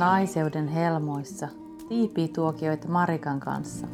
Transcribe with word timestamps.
naiseuden 0.00 0.68
helmoissa 0.68 1.48
tiipituokioita 1.88 2.88
Marikan 2.88 3.40
kanssa. 3.40 3.86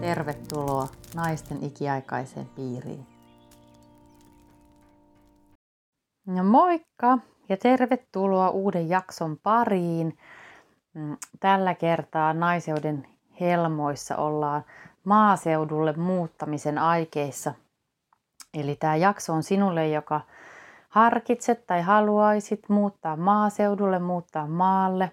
Tervetuloa 0.00 0.88
naisten 1.14 1.64
ikiaikaiseen 1.64 2.46
piiriin. 2.56 3.06
No 6.26 6.44
moikka 6.44 7.18
ja 7.48 7.56
tervetuloa 7.56 8.50
uuden 8.50 8.88
jakson 8.88 9.38
pariin. 9.42 10.18
Mm, 10.94 11.16
tällä 11.40 11.74
kertaa 11.74 12.32
naiseuden 12.32 13.06
helmoissa 13.40 14.16
ollaan 14.16 14.64
maaseudulle 15.04 15.92
muuttamisen 15.92 16.78
aikeissa. 16.78 17.54
Eli 18.54 18.76
tämä 18.76 18.96
jakso 18.96 19.32
on 19.32 19.42
sinulle, 19.42 19.88
joka 19.88 20.20
harkitset 20.88 21.66
tai 21.66 21.82
haluaisit 21.82 22.68
muuttaa 22.68 23.16
maaseudulle, 23.16 23.98
muuttaa 23.98 24.46
maalle, 24.46 25.10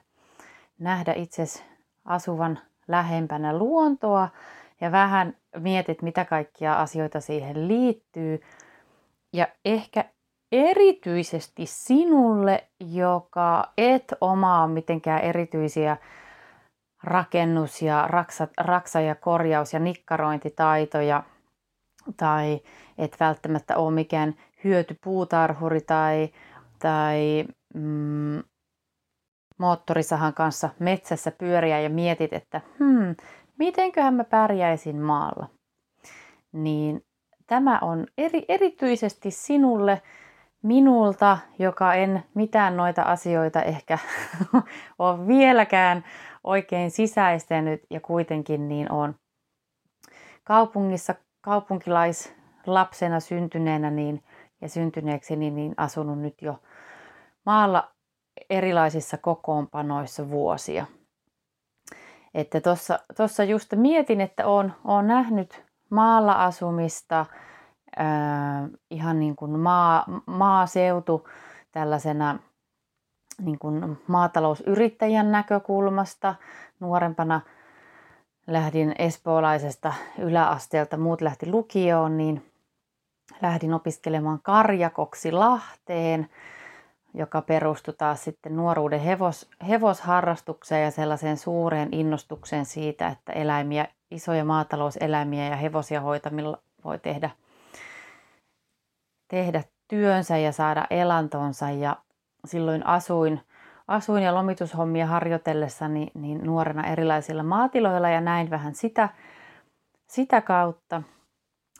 nähdä 0.80 1.14
itses 1.14 1.64
asuvan 2.06 2.60
lähempänä 2.88 3.58
luontoa 3.58 4.30
ja 4.82 4.92
vähän 4.92 5.38
mietit, 5.60 6.02
mitä 6.02 6.26
kaikkia 6.26 6.82
asioita 6.82 7.22
siihen 7.22 7.68
liittyy. 7.68 8.42
Ja 9.34 9.48
ehkä 9.66 10.06
erityisesti 10.52 11.66
sinulle, 11.66 12.68
joka 12.80 13.72
et 13.78 14.14
omaa 14.22 14.68
mitenkään 14.68 15.22
erityisiä 15.22 15.98
rakennus- 17.04 17.82
ja 17.82 18.08
raksa, 18.08 18.48
raksa- 18.58 19.02
ja 19.02 19.16
korjaus- 19.16 19.74
ja 19.74 19.80
nikkarointitaitoja 19.80 21.24
tai 22.18 22.60
et 22.98 23.18
välttämättä 23.20 23.78
ole 23.78 23.94
mikään 23.94 24.36
hyötypuutarhuri 24.64 25.82
tai, 25.82 26.30
tai 26.80 27.46
mm, 27.74 28.44
moottorisahan 29.58 30.34
kanssa 30.34 30.70
metsässä 30.80 31.32
pyöriä 31.32 31.80
ja 31.80 31.90
mietit, 31.90 32.34
että 32.34 32.62
hmm, 32.80 33.16
mitenköhän 33.58 34.14
mä 34.14 34.24
pärjäisin 34.24 35.02
maalla. 35.02 35.48
Niin 36.52 37.02
tämä 37.48 37.80
on 37.82 38.08
eri, 38.18 38.46
erityisesti 38.48 39.32
sinulle, 39.32 40.02
minulta, 40.64 41.38
joka 41.60 41.94
en 41.94 42.24
mitään 42.34 42.78
noita 42.78 43.02
asioita 43.02 43.62
ehkä 43.62 43.98
ole 45.00 45.28
vieläkään 45.28 46.04
oikein 46.44 46.92
sisäistänyt 46.92 47.82
ja 47.90 48.00
kuitenkin 48.00 48.68
niin 48.68 48.92
on 48.92 49.16
kaupungissa 50.44 51.16
kaupunkilaislapsena 51.42 53.20
syntyneenä 53.20 53.92
niin, 53.92 54.24
ja 54.62 54.70
syntyneekseni 54.70 55.52
niin 55.52 55.74
asunut 55.78 56.20
nyt 56.20 56.42
jo 56.42 56.60
maalla 57.46 57.92
erilaisissa 58.50 59.18
kokoonpanoissa 59.18 60.30
vuosia. 60.30 60.86
Että 62.34 62.62
tuossa 63.18 63.44
just 63.44 63.74
mietin, 63.76 64.22
että 64.22 64.48
olen, 64.48 64.74
olen 64.86 65.08
nähnyt 65.08 65.64
maalla 65.90 66.34
asumista, 66.34 67.26
ää, 67.98 68.68
ihan 68.92 69.20
niin 69.20 69.36
kuin 69.36 69.60
maa, 69.60 70.06
maaseutu 70.26 71.28
tällaisena 71.72 72.40
niin 73.42 73.60
kuin 73.60 73.98
maatalousyrittäjän 74.08 75.32
näkökulmasta. 75.32 76.36
Nuorempana 76.80 77.42
lähdin 78.48 78.96
espoolaisesta 79.00 79.94
yläasteelta, 80.20 80.98
muut 80.98 81.22
lähti 81.22 81.52
lukioon, 81.52 82.18
niin 82.18 82.52
lähdin 83.42 83.74
opiskelemaan 83.74 84.40
karjakoksi 84.44 85.32
Lahteen, 85.32 86.30
joka 87.14 87.42
perustui 87.42 87.94
taas 87.98 88.24
sitten 88.24 88.56
nuoruuden 88.56 89.00
hevos, 89.00 89.50
hevosharrastukseen 89.68 90.84
ja 90.84 90.92
sellaiseen 90.92 91.38
suureen 91.38 91.90
innostukseen 91.92 92.66
siitä, 92.66 93.08
että 93.08 93.34
eläimiä, 93.34 93.88
isoja 94.12 94.46
maatalouseläimiä 94.46 95.48
ja 95.48 95.56
hevosia 95.56 96.02
hoitamilla 96.02 96.58
voi 96.84 97.00
tehdä, 97.00 97.30
tehdä 99.28 99.64
työnsä 99.88 100.38
ja 100.38 100.52
saada 100.52 100.88
elantonsa. 100.90 101.70
Ja 101.70 101.98
silloin 102.46 102.86
asuin, 102.86 103.42
asuin 103.88 104.24
ja 104.24 104.36
lomitushommia 104.36 105.08
harjoitellessani 105.08 106.12
niin 106.14 106.46
nuorena 106.46 106.88
erilaisilla 106.88 107.44
maatiloilla 107.44 108.10
ja 108.10 108.22
näin 108.22 108.50
vähän 108.50 108.76
sitä, 108.76 109.10
sitä 110.08 110.42
kautta. 110.42 111.02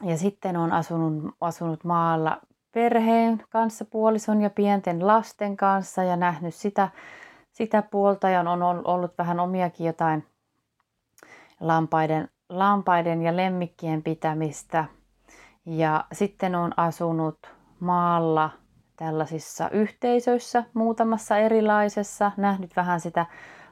Ja 0.02 0.16
sitten 0.16 0.56
olen 0.56 0.72
asunut, 0.72 1.34
asunut 1.40 1.84
maalla 1.84 2.40
perheen 2.72 3.42
kanssa, 3.50 3.84
puolison 3.84 4.40
ja 4.40 4.50
pienten 4.50 5.06
lasten 5.06 5.56
kanssa 5.56 6.04
ja 6.04 6.16
nähnyt 6.16 6.54
sitä, 6.54 6.88
sitä 7.52 7.82
puolta 7.82 8.28
ja 8.28 8.40
on 8.40 8.62
ollut 8.62 9.18
vähän 9.18 9.40
omiakin 9.40 9.86
jotain 9.86 10.24
lampaiden, 11.60 12.28
lampaiden 12.48 13.22
ja 13.22 13.36
lemmikkien 13.36 14.02
pitämistä. 14.02 14.84
Ja 15.66 16.04
sitten 16.12 16.54
on 16.54 16.72
asunut 16.76 17.38
maalla 17.80 18.50
tällaisissa 19.04 19.70
yhteisöissä, 19.70 20.64
muutamassa 20.74 21.38
erilaisessa, 21.38 22.32
nähnyt 22.36 22.76
vähän 22.76 23.00
sitä 23.00 23.26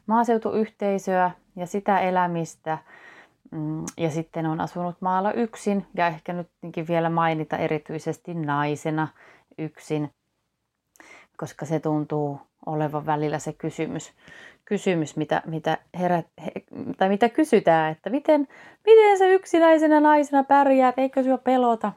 maaseutuyhteisöä 0.06 1.30
ja 1.56 1.66
sitä 1.66 2.00
elämistä. 2.00 2.78
Mm, 3.50 3.84
ja 3.96 4.10
sitten 4.10 4.46
on 4.46 4.60
asunut 4.60 4.96
maalla 5.00 5.32
yksin 5.32 5.86
ja 5.94 6.06
ehkä 6.06 6.32
nyt 6.32 6.48
vielä 6.88 7.10
mainita 7.10 7.56
erityisesti 7.56 8.34
naisena 8.34 9.08
yksin, 9.58 10.10
koska 11.36 11.66
se 11.66 11.80
tuntuu 11.80 12.40
olevan 12.66 13.06
välillä 13.06 13.38
se 13.38 13.52
kysymys, 13.52 14.12
kysymys 14.64 15.16
mitä, 15.16 15.42
mitä, 15.46 15.78
herät, 15.98 16.26
he, 16.44 16.52
tai 16.96 17.08
mitä 17.08 17.28
kysytään, 17.28 17.92
että 17.92 18.10
miten, 18.10 18.48
miten 18.86 19.18
se 19.18 19.34
yksinäisenä 19.34 20.00
naisena 20.00 20.44
pärjää, 20.44 20.92
eikö 20.96 21.22
sinua 21.22 21.38
pelota 21.38 21.92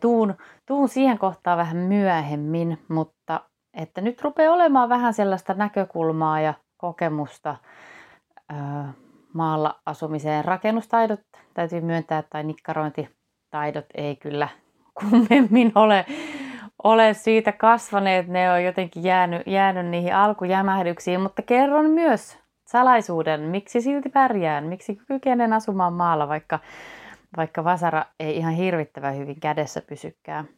Tuun, 0.00 0.34
tuun 0.66 0.88
siihen 0.88 1.18
kohtaan 1.18 1.58
vähän 1.58 1.76
myöhemmin, 1.76 2.78
mutta 2.88 3.40
että 3.74 4.00
nyt 4.00 4.22
rupeaa 4.22 4.54
olemaan 4.54 4.88
vähän 4.88 5.14
sellaista 5.14 5.54
näkökulmaa 5.54 6.40
ja 6.40 6.54
kokemusta 6.76 7.56
maalla 9.34 9.80
asumiseen. 9.86 10.44
Rakennustaidot 10.44 11.20
täytyy 11.54 11.80
myöntää, 11.80 12.22
tai 12.30 12.44
nikkarointitaidot 12.44 13.86
ei 13.94 14.16
kyllä 14.16 14.48
kummemmin 15.00 15.72
ole, 15.74 16.06
ole 16.84 17.14
siitä 17.14 17.52
kasvaneet. 17.52 18.28
Ne 18.28 18.52
on 18.52 18.64
jotenkin 18.64 19.02
jäänyt, 19.04 19.42
jäänyt 19.46 19.86
niihin 19.86 20.14
alkujämähdyksiin, 20.14 21.20
mutta 21.20 21.42
kerron 21.42 21.90
myös 21.90 22.38
salaisuuden, 22.66 23.40
miksi 23.40 23.80
silti 23.80 24.08
pärjään, 24.08 24.64
miksi 24.64 24.98
kykenen 25.08 25.52
asumaan 25.52 25.92
maalla, 25.92 26.28
vaikka 26.28 26.58
vaikka 27.36 27.64
vasara 27.64 28.04
ei 28.20 28.36
ihan 28.36 28.52
hirvittävän 28.52 29.16
hyvin 29.16 29.40
kädessä 29.40 29.80
pysykään. 29.80 30.48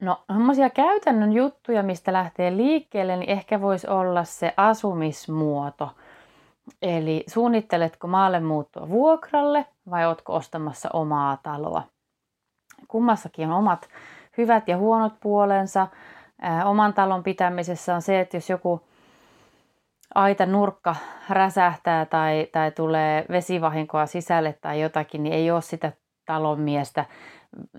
No, 0.00 0.24
semmoisia 0.32 0.70
käytännön 0.70 1.32
juttuja, 1.32 1.82
mistä 1.82 2.12
lähtee 2.12 2.56
liikkeelle, 2.56 3.16
niin 3.16 3.30
ehkä 3.30 3.60
voisi 3.60 3.88
olla 3.88 4.24
se 4.24 4.54
asumismuoto. 4.56 5.90
Eli 6.82 7.24
suunnitteletko 7.26 8.06
maalle 8.06 8.40
muuttua 8.40 8.88
vuokralle 8.88 9.66
vai 9.90 10.06
ootko 10.06 10.34
ostamassa 10.34 10.88
omaa 10.92 11.38
taloa? 11.42 11.82
Kummassakin 12.88 13.48
on 13.50 13.58
omat 13.58 13.88
hyvät 14.38 14.68
ja 14.68 14.76
huonot 14.76 15.12
puolensa. 15.20 15.86
oman 16.64 16.94
talon 16.94 17.22
pitämisessä 17.22 17.94
on 17.94 18.02
se, 18.02 18.20
että 18.20 18.36
jos 18.36 18.50
joku 18.50 18.88
aita 20.14 20.46
nurkka 20.46 20.96
räsähtää 21.28 22.06
tai, 22.06 22.48
tai 22.52 22.70
tulee 22.70 23.24
vesivahinkoa 23.30 24.06
sisälle 24.06 24.58
tai 24.60 24.80
jotakin, 24.80 25.22
niin 25.22 25.32
ei 25.32 25.50
ole 25.50 25.62
sitä 25.62 25.92
talonmiestä 26.24 27.04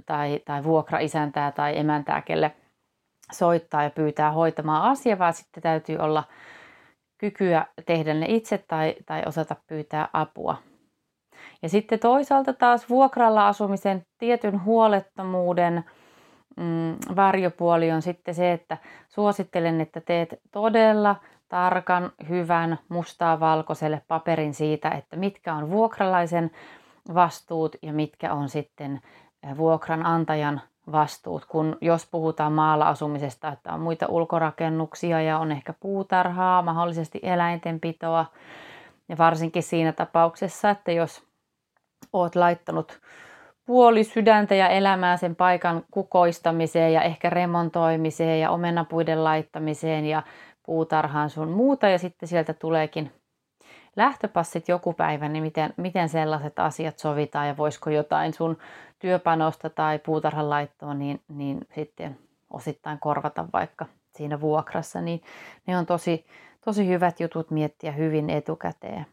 tai, 0.05 0.39
tai 0.45 0.63
vuokraisäntää 0.63 1.51
tai 1.51 1.77
emäntää, 1.77 2.21
kelle 2.21 2.51
soittaa 3.31 3.83
ja 3.83 3.89
pyytää 3.89 4.31
hoitamaan 4.31 4.91
asia, 4.91 5.19
vaan 5.19 5.33
sitten 5.33 5.63
täytyy 5.63 5.97
olla 5.97 6.23
kykyä 7.17 7.65
tehdä 7.85 8.13
ne 8.13 8.25
itse 8.29 8.63
tai, 8.67 8.95
tai 9.05 9.23
osata 9.25 9.55
pyytää 9.67 10.09
apua. 10.13 10.57
Ja 11.61 11.69
sitten 11.69 11.99
toisaalta 11.99 12.53
taas 12.53 12.89
vuokralla 12.89 13.47
asumisen 13.47 14.01
tietyn 14.17 14.63
huolettomuuden 14.63 15.83
mm, 16.57 17.15
varjopuoli 17.15 17.91
on 17.91 18.01
sitten 18.01 18.35
se, 18.35 18.51
että 18.51 18.77
suosittelen, 19.09 19.81
että 19.81 20.01
teet 20.01 20.39
todella 20.51 21.15
tarkan, 21.49 22.11
hyvän, 22.29 22.79
mustaa 22.89 23.39
valkoiselle 23.39 24.01
paperin 24.07 24.53
siitä, 24.53 24.89
että 24.89 25.15
mitkä 25.15 25.53
on 25.53 25.69
vuokralaisen 25.69 26.51
vastuut 27.13 27.75
ja 27.81 27.93
mitkä 27.93 28.33
on 28.33 28.49
sitten 28.49 29.01
vuokranantajan 29.57 30.61
vastuut, 30.91 31.45
kun 31.45 31.77
jos 31.81 32.07
puhutaan 32.11 32.53
maalla 32.53 32.87
asumisesta, 32.87 33.51
että 33.51 33.73
on 33.73 33.79
muita 33.79 34.07
ulkorakennuksia 34.07 35.21
ja 35.21 35.39
on 35.39 35.51
ehkä 35.51 35.73
puutarhaa, 35.79 36.61
mahdollisesti 36.61 37.19
eläintenpitoa. 37.23 38.25
Ja 39.09 39.17
varsinkin 39.17 39.63
siinä 39.63 39.91
tapauksessa, 39.91 40.69
että 40.69 40.91
jos 40.91 41.23
oot 42.13 42.35
laittanut 42.35 42.99
puoli 43.65 44.03
sydäntä 44.03 44.55
ja 44.55 44.67
elämää 44.69 45.17
sen 45.17 45.35
paikan 45.35 45.83
kukoistamiseen 45.91 46.93
ja 46.93 47.01
ehkä 47.01 47.29
remontoimiseen 47.29 48.39
ja 48.39 48.51
omenapuiden 48.51 49.23
laittamiseen 49.23 50.05
ja 50.05 50.23
puutarhaan 50.65 51.29
sun 51.29 51.49
muuta 51.49 51.87
ja 51.87 51.99
sitten 51.99 52.29
sieltä 52.29 52.53
tuleekin 52.53 53.11
lähtöpassit 53.95 54.67
joku 54.67 54.93
päivä, 54.93 55.29
niin 55.29 55.43
miten, 55.43 55.73
miten 55.77 56.09
sellaiset 56.09 56.59
asiat 56.59 56.99
sovitaan 56.99 57.47
ja 57.47 57.57
voisiko 57.57 57.89
jotain 57.89 58.33
sun 58.33 58.57
työpanosta 58.99 59.69
tai 59.69 59.99
puutarhan 59.99 60.49
laittoa, 60.49 60.93
niin, 60.93 61.21
niin 61.27 61.67
sitten 61.75 62.17
osittain 62.49 62.99
korvata 62.99 63.45
vaikka 63.53 63.85
siinä 64.15 64.41
vuokrassa, 64.41 65.01
niin 65.01 65.21
ne 65.67 65.77
on 65.77 65.85
tosi, 65.85 66.25
tosi 66.65 66.87
hyvät 66.87 67.19
jutut 67.19 67.51
miettiä 67.51 67.91
hyvin 67.91 68.29
etukäteen. 68.29 69.05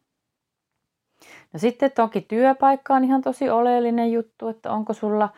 No 1.53 1.59
sitten 1.59 1.93
toki 1.93 2.21
työpaikka 2.21 2.95
on 2.95 3.05
ihan 3.05 3.23
tosi 3.23 3.51
oleellinen 3.51 4.13
juttu, 4.13 4.49
että 4.49 4.73
onko 4.73 4.93
sulla 4.93 5.29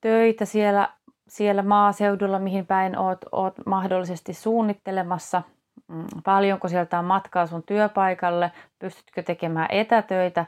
töitä 0.00 0.44
siellä, 0.44 0.88
siellä 1.28 1.62
maaseudulla, 1.62 2.38
mihin 2.38 2.66
päin 2.66 2.98
oot, 2.98 3.18
oot 3.32 3.54
mahdollisesti 3.66 4.32
suunnittelemassa. 4.34 5.42
Mm, 5.88 6.06
paljonko 6.24 6.68
sieltä 6.68 6.98
on 6.98 7.04
matkaa 7.04 7.46
sun 7.46 7.62
työpaikalle, 7.62 8.52
pystytkö 8.78 9.22
tekemään 9.22 9.68
etätöitä. 9.70 10.46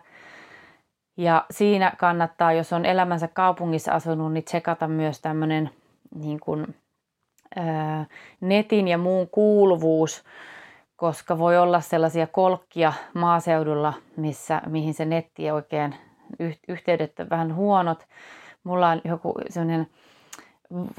Ja 1.16 1.44
siinä 1.50 1.92
kannattaa, 1.98 2.52
jos 2.52 2.72
on 2.72 2.84
elämänsä 2.84 3.28
kaupungissa 3.28 3.92
asunut, 3.92 4.32
niin 4.32 4.44
tsekata 4.44 4.88
myös 4.88 5.20
tämmöinen 5.20 5.70
niin 6.14 6.40
kuin, 6.40 6.74
ää, 7.56 8.06
netin 8.40 8.88
ja 8.88 8.98
muun 8.98 9.28
kuuluvuus 9.28 10.24
koska 10.96 11.38
voi 11.38 11.58
olla 11.58 11.80
sellaisia 11.80 12.26
kolkkia 12.26 12.92
maaseudulla, 13.14 13.92
missä, 14.16 14.62
mihin 14.66 14.94
se 14.94 15.04
netti 15.04 15.50
oikein 15.50 15.94
yhteydet 16.68 17.20
on 17.20 17.30
vähän 17.30 17.54
huonot. 17.54 18.06
Mulla 18.64 18.88
on 18.88 19.00
joku 19.04 19.34
sellainen 19.48 19.86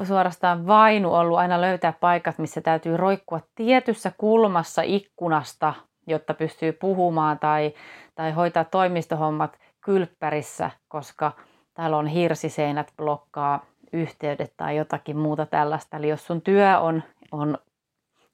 suorastaan 0.03 0.67
vainu 0.67 1.13
ollut 1.13 1.37
aina 1.37 1.61
löytää 1.61 1.93
paikat, 1.99 2.37
missä 2.37 2.61
täytyy 2.61 2.97
roikkua 2.97 3.39
tietyssä 3.55 4.11
kulmassa 4.17 4.81
ikkunasta, 4.81 5.73
jotta 6.07 6.33
pystyy 6.33 6.71
puhumaan 6.71 7.39
tai, 7.39 7.73
tai 8.15 8.31
hoitaa 8.31 8.63
toimistohommat 8.63 9.59
kylppärissä, 9.81 10.71
koska 10.87 11.31
täällä 11.73 11.97
on 11.97 12.07
hirsiseinät 12.07 12.93
blokkaa 12.97 13.65
yhteydet 13.93 14.53
tai 14.57 14.77
jotakin 14.77 15.17
muuta 15.17 15.45
tällaista. 15.45 15.97
Eli 15.97 16.09
jos 16.09 16.27
sun 16.27 16.41
työ 16.41 16.79
on, 16.79 17.03
on 17.31 17.57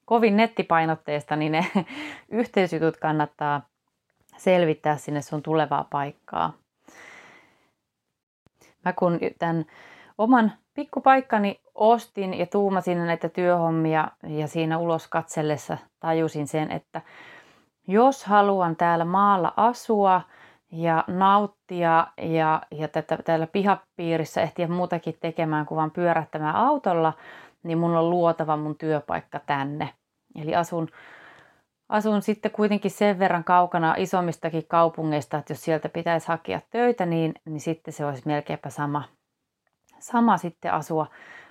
kovin 0.04 0.36
nettipainotteista, 0.36 1.36
niin 1.36 1.52
ne 1.52 1.66
yhteisjutut 2.30 2.96
kannattaa 2.96 3.60
selvittää 4.36 4.96
sinne 4.96 5.22
sun 5.22 5.42
tulevaa 5.42 5.86
paikkaa. 5.90 6.52
Mä 8.84 8.92
kun 8.92 9.18
tämän 9.38 9.64
oman 10.18 10.52
pikkupaikkani 10.74 11.60
ostin 11.74 12.34
ja 12.34 12.46
tuumasin 12.46 13.06
näitä 13.06 13.28
työhommia 13.28 14.08
ja 14.22 14.46
siinä 14.46 14.78
ulos 14.78 15.08
katsellessa 15.08 15.78
tajusin 16.00 16.46
sen, 16.46 16.70
että 16.70 17.00
jos 17.88 18.24
haluan 18.24 18.76
täällä 18.76 19.04
maalla 19.04 19.52
asua 19.56 20.20
ja 20.72 21.04
nauttia 21.06 22.06
ja, 22.18 22.62
ja 22.70 22.88
tätä, 22.88 23.18
täällä 23.24 23.46
pihapiirissä 23.46 24.42
ehtiä 24.42 24.68
muutakin 24.68 25.16
tekemään 25.20 25.66
kuin 25.66 25.76
vain 25.76 25.90
pyörättämään 25.90 26.56
autolla, 26.56 27.12
niin 27.62 27.78
mun 27.78 27.96
on 27.96 28.10
luotava 28.10 28.56
mun 28.56 28.78
työpaikka 28.78 29.40
tänne. 29.46 29.88
Eli 30.34 30.54
asun, 30.54 30.88
asun 31.88 32.22
sitten 32.22 32.50
kuitenkin 32.50 32.90
sen 32.90 33.18
verran 33.18 33.44
kaukana 33.44 33.94
isommistakin 33.98 34.66
kaupungeista, 34.68 35.38
että 35.38 35.52
jos 35.52 35.64
sieltä 35.64 35.88
pitäisi 35.88 36.28
hakea 36.28 36.60
töitä, 36.70 37.06
niin, 37.06 37.34
niin 37.44 37.60
sitten 37.60 37.94
se 37.94 38.06
olisi 38.06 38.22
melkeinpä 38.26 38.70
sama, 38.70 39.02
sama 40.02 40.36
sitten 40.36 40.72
asua, 40.72 41.06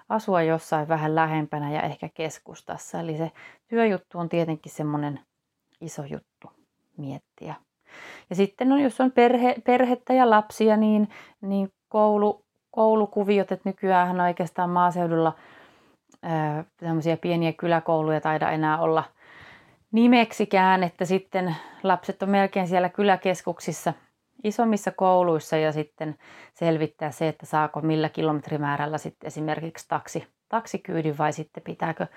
asua 0.10 0.42
jossain 0.42 0.88
vähän 0.88 1.16
lähempänä 1.16 1.72
ja 1.72 1.82
ehkä 1.82 2.10
keskustassa. 2.14 3.00
Eli 3.00 3.18
se 3.18 3.32
työjuttu 3.68 4.20
on 4.20 4.30
tietenkin 4.30 4.72
semmoinen 4.72 5.20
iso 5.82 6.04
juttu 6.04 6.52
miettiä. 6.98 7.56
Ja 8.30 8.36
sitten 8.36 8.72
on, 8.72 8.80
jos 8.80 9.02
on 9.02 9.12
perhe, 9.12 9.56
perhettä 9.66 10.14
ja 10.14 10.30
lapsia, 10.30 10.78
niin, 10.78 11.10
niin 11.42 11.70
koulu, 11.90 12.46
koulukuviot, 12.72 13.52
että 13.52 13.70
nykyään 13.70 14.20
oikeastaan 14.20 14.70
maaseudulla– 14.70 15.34
tämmöisiä 16.78 17.18
pieniä 17.18 17.54
kyläkouluja 17.54 18.22
taida 18.22 18.52
enää 18.52 18.80
olla 18.80 19.04
nimeksikään, 19.92 20.84
että 20.84 21.06
sitten 21.06 21.56
lapset 21.84 22.24
on 22.24 22.30
melkein 22.30 22.68
siellä 22.68 22.90
kyläkeskuksissa 22.90 23.94
isommissa 24.44 24.92
kouluissa 24.92 25.58
ja 25.58 25.72
sitten 25.72 26.16
selvittää 26.54 27.12
se, 27.12 27.28
että 27.28 27.46
saako 27.46 27.82
millä 27.82 28.10
kilometrimäärällä 28.10 28.98
sitten 28.98 29.28
esimerkiksi 29.28 29.86
taksi, 29.88 30.28
taksikyydin 30.50 31.18
vai 31.18 31.34
sitten 31.34 31.64
pitääkö 31.64 32.08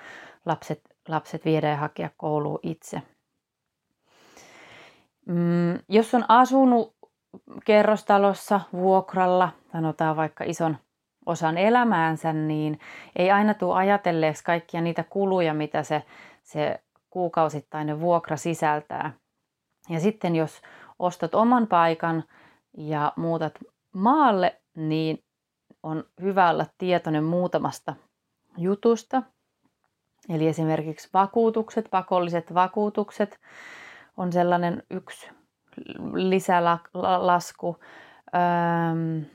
lapset, 0.47 0.81
lapset 1.09 1.45
viedä 1.45 1.69
ja 1.69 1.77
hakea 1.77 2.11
kouluun 2.17 2.61
itse. 2.63 3.03
Mm, 5.27 5.79
jos 5.89 6.15
on 6.15 6.25
asunut 6.29 6.97
kerrostalossa 7.65 8.61
vuokralla, 8.73 9.49
sanotaan 9.73 10.17
vaikka 10.17 10.45
ison 10.45 10.77
osan 11.27 11.59
elämäänsä, 11.59 12.33
niin 12.33 12.81
ei 13.17 13.31
aina 13.31 13.55
tule 13.55 13.75
ajatelleeksi 13.75 14.45
kaikkia 14.45 14.81
niitä 14.81 15.05
kuluja, 15.11 15.55
mitä 15.55 15.83
se, 15.83 16.03
se 16.43 16.81
kuukausittainen 17.11 18.01
vuokra 18.01 18.37
sisältää. 18.37 19.13
Ja 19.89 20.01
sitten 20.01 20.37
jos 20.37 20.63
ostat 20.99 21.35
oman 21.35 21.67
paikan 21.67 22.25
ja 22.77 23.13
muutat 23.17 23.55
maalle, 23.93 24.61
niin 24.77 25.25
on 25.83 26.05
hyvä 26.21 26.51
olla 26.51 26.67
tietoinen 26.79 27.25
muutamasta 27.25 27.95
jutusta. 28.57 29.23
Eli 30.29 30.49
esimerkiksi 30.49 31.09
vakuutukset, 31.15 31.89
pakolliset 31.91 32.55
vakuutukset 32.55 33.41
on 34.17 34.33
sellainen 34.33 34.83
yksi 34.91 35.31
lisälasku. 36.15 37.77
Öö, 38.35 39.34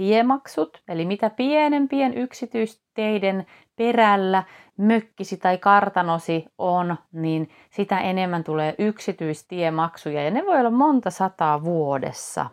tiemaksut, 0.00 0.82
eli 0.88 1.04
mitä 1.04 1.30
pienempien 1.30 2.14
yksityisteiden 2.14 3.46
perällä 3.76 4.42
mökkisi 4.76 5.36
tai 5.36 5.58
kartanosi 5.58 6.44
on, 6.58 6.96
niin 7.12 7.50
sitä 7.70 8.00
enemmän 8.00 8.44
tulee 8.44 8.74
yksityistiemaksuja 8.78 10.24
ja 10.24 10.30
ne 10.30 10.46
voi 10.46 10.60
olla 10.60 10.70
monta 10.70 11.10
sataa 11.10 11.64
vuodessa. 11.64 12.46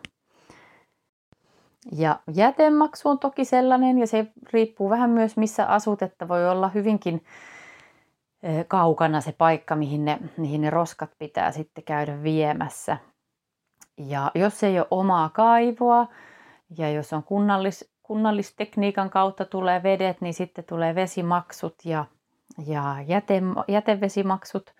Ja 1.92 2.20
jätemaksu 2.34 3.08
on 3.08 3.18
toki 3.18 3.44
sellainen 3.44 3.98
ja 3.98 4.06
se 4.06 4.26
riippuu 4.52 4.90
vähän 4.90 5.10
myös 5.10 5.36
missä 5.36 5.66
asut, 5.66 6.02
että 6.02 6.28
voi 6.28 6.48
olla 6.48 6.68
hyvinkin 6.68 7.24
kaukana 8.68 9.20
se 9.20 9.32
paikka, 9.32 9.76
mihin 9.76 10.04
ne, 10.04 10.18
mihin 10.36 10.60
ne 10.60 10.70
roskat 10.70 11.10
pitää 11.18 11.52
sitten 11.52 11.84
käydä 11.84 12.22
viemässä. 12.22 12.96
Ja 13.96 14.30
jos 14.34 14.62
ei 14.64 14.78
ole 14.78 14.86
omaa 14.90 15.28
kaivoa, 15.28 16.06
ja 16.78 16.90
jos 16.90 17.12
on 17.12 17.22
kunnallis, 17.22 17.90
kunnallistekniikan 18.02 19.10
kautta 19.10 19.44
tulee 19.44 19.82
vedet, 19.82 20.20
niin 20.20 20.34
sitten 20.34 20.64
tulee 20.64 20.94
vesimaksut 20.94 21.74
ja, 21.84 22.04
ja 22.66 22.96
jäte, 23.06 23.42
jätevesimaksut. 23.68 24.74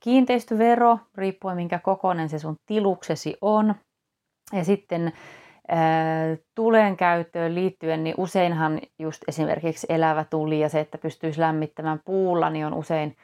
Kiinteistövero, 0.00 0.98
riippuen 1.14 1.56
minkä 1.56 1.78
kokoinen 1.78 2.28
se 2.28 2.38
sun 2.38 2.56
tiluksesi 2.66 3.36
on. 3.40 3.74
Ja 4.52 4.64
sitten 4.64 5.12
tulen 6.54 6.96
käyttöön 6.96 7.54
liittyen, 7.54 8.04
niin 8.04 8.14
useinhan 8.18 8.80
just 8.98 9.22
esimerkiksi 9.28 9.86
elävä 9.90 10.24
tuli 10.24 10.60
ja 10.60 10.68
se, 10.68 10.80
että 10.80 10.98
pystyisi 10.98 11.40
lämmittämään 11.40 12.00
puulla, 12.04 12.50
niin 12.50 12.66
on 12.66 12.74
usein, 12.74 13.16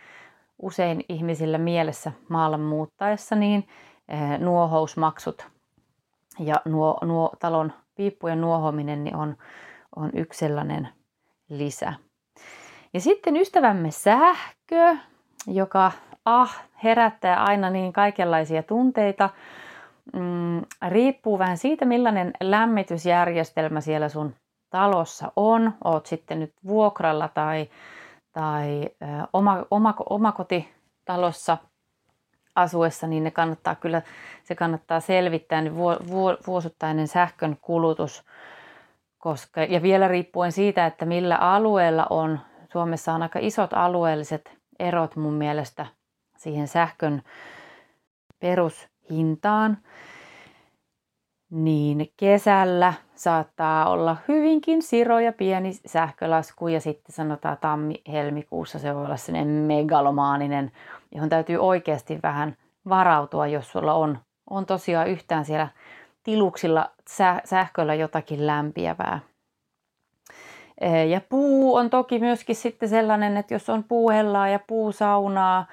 usein 0.63 1.05
ihmisillä 1.09 1.59
mielessä 1.59 2.13
maalla 2.29 2.59
muuttaessa, 2.59 3.37
niin 3.37 3.69
nuohousmaksut 4.39 5.52
ja 6.39 6.55
nuo, 6.65 6.99
nuo 7.03 7.33
talon 7.39 7.73
piippujen 7.95 8.41
nuohominen 8.41 9.05
niin 9.05 9.17
on, 9.17 9.37
on 9.97 10.11
yksi 10.15 10.39
sellainen 10.39 10.89
lisä. 11.49 11.93
Ja 12.95 13.01
sitten 13.01 13.37
ystävämme 13.37 13.91
sähkö, 13.91 14.97
joka 15.47 15.93
ah, 16.25 16.63
herättää 16.85 17.45
aina 17.45 17.71
niin 17.71 17.93
kaikenlaisia 17.93 18.63
tunteita. 18.63 19.31
Mm, 20.13 20.63
riippuu 20.89 21.39
vähän 21.39 21.59
siitä, 21.59 21.85
millainen 21.85 22.33
lämmitysjärjestelmä 22.41 23.81
siellä 23.81 24.09
sun 24.09 24.35
talossa 24.71 25.33
on. 25.37 25.73
Oot 25.85 26.07
sitten 26.07 26.41
nyt 26.41 26.53
vuokralla 26.67 27.29
tai, 27.29 27.69
tai 28.33 28.89
ö, 29.03 29.07
oma, 29.33 29.67
oma, 29.71 29.95
omakotitalossa– 30.11 31.59
asuessa, 32.55 33.07
niin 33.07 33.25
ne 33.25 33.31
kannattaa 33.31 33.75
kyllä, 33.75 34.03
se 34.45 34.55
kannattaa 34.55 35.01
selvittää, 35.01 35.61
niin 35.61 35.77
vuosittainen 36.47 37.09
sähkön 37.09 37.57
kulutus, 37.63 38.25
koska, 39.19 39.65
ja 39.65 39.83
vielä 39.83 40.09
riippuen 40.09 40.53
siitä, 40.53 40.87
että 40.87 41.07
millä 41.07 41.37
alueella 41.37 42.07
on, 42.11 42.41
Suomessa 42.73 43.13
on 43.13 43.23
aika 43.23 43.39
isot 43.43 43.73
alueelliset 43.73 44.59
erot 44.79 45.17
mun 45.17 45.35
mielestä 45.35 45.87
siihen 46.37 46.69
sähkön 46.69 47.23
perushintaan, 48.41 49.79
niin 51.51 52.13
kesällä 52.17 52.95
saattaa 53.15 53.91
olla 53.91 54.17
hyvinkin 54.29 54.83
siro 54.83 55.19
ja 55.19 55.33
pieni 55.33 55.73
sähkölasku 55.87 56.69
ja 56.69 56.81
sitten 56.81 57.15
sanotaan 57.15 57.59
tammi-helmikuussa 57.61 58.79
se 58.79 58.95
voi 58.95 59.05
olla 59.05 59.17
sellainen 59.17 59.55
megalomaaninen, 59.55 60.73
johon 61.15 61.29
täytyy 61.29 61.57
oikeasti 61.57 62.19
vähän 62.23 62.57
varautua, 62.89 63.47
jos 63.47 63.73
sulla 63.73 63.95
on, 63.95 64.19
on 64.51 64.67
tosiaan 64.67 65.09
yhtään 65.09 65.45
siellä 65.45 65.69
tiluksilla 66.23 66.91
sähköllä 67.45 67.95
jotakin 67.95 68.47
lämpiävää. 68.47 69.21
Ja 71.09 71.21
puu 71.29 71.75
on 71.75 71.91
toki 71.91 72.19
myöskin 72.19 72.57
sitten 72.57 72.89
sellainen, 72.89 73.37
että 73.37 73.55
jos 73.55 73.71
on 73.71 73.85
puuhellaa 73.85 74.49
ja 74.49 74.59
puusaunaa 74.67 75.67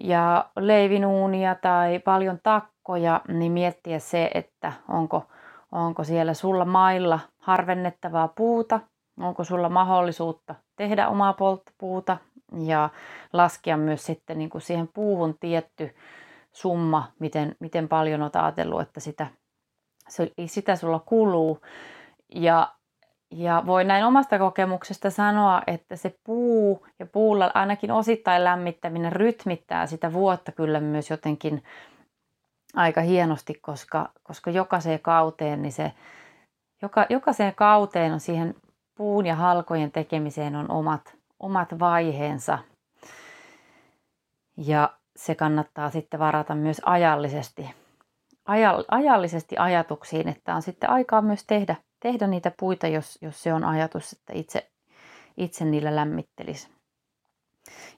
ja 0.00 0.50
leivinuunia 0.56 1.54
tai 1.54 1.98
paljon 1.98 2.38
takkoja, 2.42 3.20
niin 3.28 3.52
miettiä 3.52 3.98
se, 3.98 4.30
että 4.34 4.72
onko, 4.88 5.26
onko 5.72 6.04
siellä 6.04 6.34
sulla 6.34 6.64
mailla 6.64 7.20
harvennettavaa 7.38 8.28
puuta, 8.28 8.80
onko 9.20 9.44
sulla 9.44 9.68
mahdollisuutta 9.68 10.54
tehdä 10.76 11.08
omaa 11.08 11.32
polttopuuta 11.32 12.16
ja 12.66 12.90
laskea 13.32 13.76
myös 13.76 14.06
sitten 14.06 14.38
niin 14.38 14.50
kuin 14.50 14.62
siihen 14.62 14.88
puuhun 14.94 15.38
tietty 15.40 15.94
summa, 16.52 17.12
miten, 17.18 17.56
miten 17.60 17.88
paljon 17.88 18.22
olet 18.22 18.36
ajatellut, 18.36 18.80
että 18.80 19.00
sitä, 19.00 19.26
sitä 20.46 20.76
sulla 20.76 20.98
kuluu. 20.98 21.60
Ja 22.34 22.78
ja 23.30 23.62
voi 23.66 23.84
näin 23.84 24.04
omasta 24.04 24.38
kokemuksesta 24.38 25.10
sanoa, 25.10 25.62
että 25.66 25.96
se 25.96 26.18
puu 26.24 26.86
ja 26.98 27.06
puulla 27.06 27.50
ainakin 27.54 27.90
osittain 27.90 28.44
lämmittäminen 28.44 29.12
rytmittää 29.12 29.86
sitä 29.86 30.12
vuotta 30.12 30.52
kyllä 30.52 30.80
myös 30.80 31.10
jotenkin 31.10 31.62
aika 32.74 33.00
hienosti, 33.00 33.54
koska, 33.54 34.10
koska 34.22 34.50
jokaiseen 34.50 35.00
kauteen, 35.00 35.62
niin 35.62 35.72
se, 35.72 35.92
joka, 36.82 37.06
jokaiseen 37.10 37.54
kauteen 37.54 38.12
on 38.12 38.20
siihen 38.20 38.54
puun 38.94 39.26
ja 39.26 39.34
halkojen 39.34 39.92
tekemiseen 39.92 40.56
on 40.56 40.70
omat, 40.70 41.17
omat 41.40 41.78
vaiheensa. 41.78 42.58
Ja 44.56 44.98
se 45.16 45.34
kannattaa 45.34 45.90
sitten 45.90 46.20
varata 46.20 46.54
myös 46.54 46.80
ajallisesti, 46.84 47.70
ajallisesti 48.88 49.56
ajatuksiin, 49.58 50.28
että 50.28 50.54
on 50.54 50.62
sitten 50.62 50.90
aikaa 50.90 51.22
myös 51.22 51.44
tehdä 51.46 51.76
tehdä 52.00 52.26
niitä 52.26 52.52
puita, 52.60 52.86
jos, 52.86 53.18
jos 53.22 53.42
se 53.42 53.54
on 53.54 53.64
ajatus, 53.64 54.12
että 54.12 54.32
itse, 54.36 54.70
itse 55.36 55.64
niillä 55.64 55.96
lämmittelisi. 55.96 56.68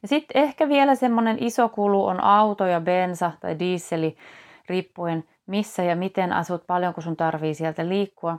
Ja 0.02 0.08
sitten 0.08 0.42
ehkä 0.42 0.68
vielä 0.68 0.94
semmoinen 0.94 1.36
iso 1.40 1.68
kulu 1.68 2.04
on 2.04 2.20
auto 2.20 2.66
ja 2.66 2.80
bensa 2.80 3.32
tai 3.40 3.58
diisseli, 3.58 4.16
riippuen 4.68 5.24
missä 5.50 5.82
ja 5.82 5.96
miten 5.96 6.32
asut, 6.32 6.66
paljonko 6.66 7.00
sun 7.00 7.16
tarvii 7.16 7.54
sieltä 7.54 7.88
liikkua. 7.88 8.38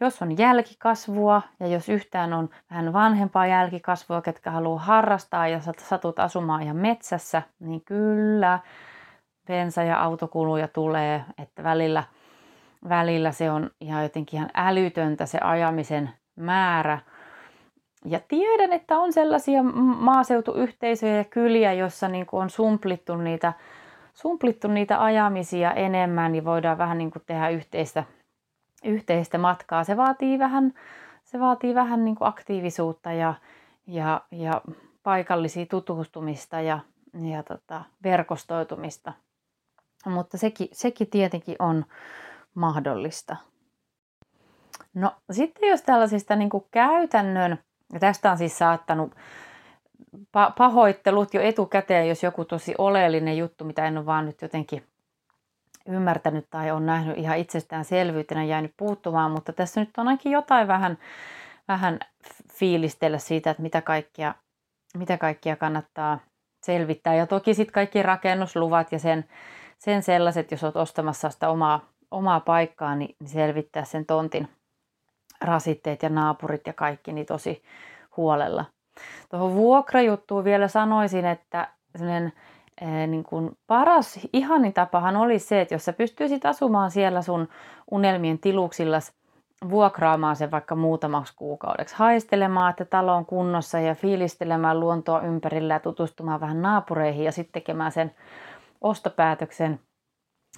Jos 0.00 0.22
on 0.22 0.38
jälkikasvua 0.38 1.42
ja 1.60 1.66
jos 1.66 1.88
yhtään 1.88 2.32
on 2.32 2.50
vähän 2.70 2.92
vanhempaa 2.92 3.46
jälkikasvua, 3.46 4.22
ketkä 4.22 4.50
haluaa 4.50 4.78
harrastaa 4.78 5.48
ja 5.48 5.60
satut 5.78 6.18
asumaan 6.18 6.62
ihan 6.62 6.76
metsässä, 6.76 7.42
niin 7.60 7.80
kyllä 7.84 8.58
bensa- 9.46 9.82
ja 9.82 10.02
autokuluja 10.02 10.68
tulee, 10.68 11.24
että 11.38 11.62
välillä– 11.62 12.04
välillä 12.88 13.32
se 13.32 13.50
on 13.50 13.70
ihan 13.80 14.02
jotenkin 14.02 14.38
ihan 14.38 14.50
älytöntä 14.54 15.26
se 15.26 15.38
ajamisen 15.38 16.10
määrä. 16.36 16.98
Ja 18.04 18.20
tiedän, 18.28 18.72
että 18.72 18.98
on 18.98 19.12
sellaisia 19.12 19.62
maaseutuyhteisöjä 19.62 21.16
ja 21.16 21.24
kyliä, 21.24 21.72
joissa 21.72 22.08
niin 22.08 22.26
on 22.32 22.50
sumplittu 22.50 23.16
niitä, 23.16 23.52
sumplittu 24.20 24.68
niitä 24.68 25.04
ajamisia 25.04 25.72
enemmän, 25.72 26.32
niin 26.32 26.44
voidaan 26.44 26.78
vähän 26.78 26.98
niin 26.98 27.10
kuin 27.10 27.22
tehdä 27.26 27.48
yhteistä, 27.48 28.04
yhteistä 28.84 29.38
matkaa. 29.38 29.84
Se 29.84 29.96
vaatii 29.96 30.38
vähän, 30.38 30.74
se 31.24 31.40
vaatii 31.40 31.74
vähän 31.74 32.04
niin 32.04 32.16
kuin 32.16 32.28
aktiivisuutta 32.28 33.12
ja, 33.12 33.34
ja, 33.86 34.20
ja 34.30 34.62
paikallisia 35.02 35.66
tutustumista 35.66 36.60
ja, 36.60 36.78
ja 37.30 37.42
tota, 37.42 37.84
verkostoitumista. 38.02 39.12
Mutta 40.06 40.38
sekin, 40.38 40.68
sekin 40.72 41.10
tietenkin 41.10 41.56
on, 41.58 41.84
mahdollista. 42.54 43.36
No 44.94 45.12
sitten 45.30 45.68
jos 45.68 45.82
tällaisista 45.82 46.36
niin 46.36 46.50
kuin 46.50 46.64
käytännön, 46.70 47.58
ja 47.92 48.00
tästä 48.00 48.30
on 48.30 48.38
siis 48.38 48.58
saattanut 48.58 49.14
pahoittelut 50.56 51.34
jo 51.34 51.40
etukäteen, 51.40 52.08
jos 52.08 52.22
joku 52.22 52.44
tosi 52.44 52.74
oleellinen 52.78 53.38
juttu, 53.38 53.64
mitä 53.64 53.86
en 53.86 53.98
ole 53.98 54.06
vaan 54.06 54.26
nyt 54.26 54.42
jotenkin 54.42 54.86
ymmärtänyt 55.88 56.46
tai 56.50 56.70
on 56.70 56.86
nähnyt 56.86 57.18
ihan 57.18 57.38
itsestäänselvyytenä 57.38 58.44
jäänyt 58.44 58.72
puuttumaan, 58.76 59.30
mutta 59.30 59.52
tässä 59.52 59.80
nyt 59.80 59.90
on 59.98 60.08
ainakin 60.08 60.32
jotain 60.32 60.68
vähän, 60.68 60.98
vähän 61.68 61.98
fiilistellä 62.52 63.18
siitä, 63.18 63.50
että 63.50 63.62
mitä 63.62 63.82
kaikkia, 63.82 64.34
mitä 64.96 65.18
kaikkia 65.18 65.56
kannattaa 65.56 66.18
selvittää. 66.62 67.14
Ja 67.14 67.26
toki 67.26 67.54
sitten 67.54 67.72
kaikki 67.72 68.02
rakennusluvat 68.02 68.92
ja 68.92 68.98
sen, 68.98 69.24
sen 69.78 70.02
sellaiset, 70.02 70.50
jos 70.50 70.64
olet 70.64 70.76
ostamassa 70.76 71.30
sitä 71.30 71.48
omaa 71.48 71.90
omaa 72.10 72.40
paikkaa, 72.40 72.94
niin 72.94 73.16
selvittää 73.26 73.84
sen 73.84 74.06
tontin 74.06 74.48
rasitteet 75.40 76.02
ja 76.02 76.08
naapurit 76.08 76.66
ja 76.66 76.72
kaikki 76.72 77.12
niin 77.12 77.26
tosi 77.26 77.62
huolella. 78.16 78.64
Tuohon 79.30 79.54
vuokrajuttuun 79.54 80.44
vielä 80.44 80.68
sanoisin, 80.68 81.26
että 81.26 81.68
sellainen 81.96 82.32
eh, 82.80 83.08
niin 83.08 83.24
kuin 83.24 83.58
paras, 83.66 84.20
ihanin 84.32 84.72
tapahan 84.72 85.16
oli 85.16 85.38
se, 85.38 85.60
että 85.60 85.74
jos 85.74 85.84
sä 85.84 85.92
pystyisit 85.92 86.46
asumaan 86.46 86.90
siellä 86.90 87.22
sun 87.22 87.48
unelmien 87.90 88.38
tiluksillas, 88.38 89.12
vuokraamaan 89.68 90.36
sen 90.36 90.50
vaikka 90.50 90.74
muutamaksi 90.74 91.36
kuukaudeksi, 91.36 91.94
haistelemaan, 91.98 92.70
että 92.70 92.84
talo 92.84 93.14
on 93.14 93.26
kunnossa 93.26 93.80
ja 93.80 93.94
fiilistelemään 93.94 94.80
luontoa 94.80 95.20
ympärillä 95.20 95.74
ja 95.74 95.80
tutustumaan 95.80 96.40
vähän 96.40 96.62
naapureihin 96.62 97.24
ja 97.24 97.32
sitten 97.32 97.52
tekemään 97.52 97.92
sen 97.92 98.14
ostopäätöksen. 98.80 99.80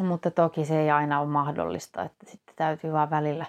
Mutta 0.00 0.30
toki 0.30 0.64
se 0.64 0.80
ei 0.80 0.90
aina 0.90 1.20
ole 1.20 1.28
mahdollista, 1.28 2.02
että 2.02 2.26
sitten 2.26 2.54
täytyy 2.56 2.92
vaan 2.92 3.10
välillä 3.10 3.46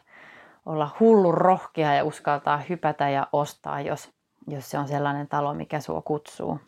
olla 0.66 0.90
hullun 1.00 1.34
rohkea 1.34 1.94
ja 1.94 2.04
uskaltaa 2.04 2.62
hypätä 2.70 3.10
ja 3.10 3.28
ostaa, 3.34 3.82
jos, 3.82 4.12
jos 4.48 4.72
se 4.72 4.78
on 4.78 4.88
sellainen 4.88 5.28
talo, 5.28 5.54
mikä 5.54 5.80
sua 5.80 6.02
kutsuu. 6.02 6.60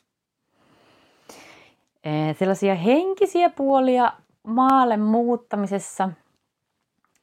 Sellaisia 2.39 2.75
henkisiä 2.75 3.49
puolia 3.49 4.11
maalle 4.43 4.97
muuttamisessa. 4.97 6.09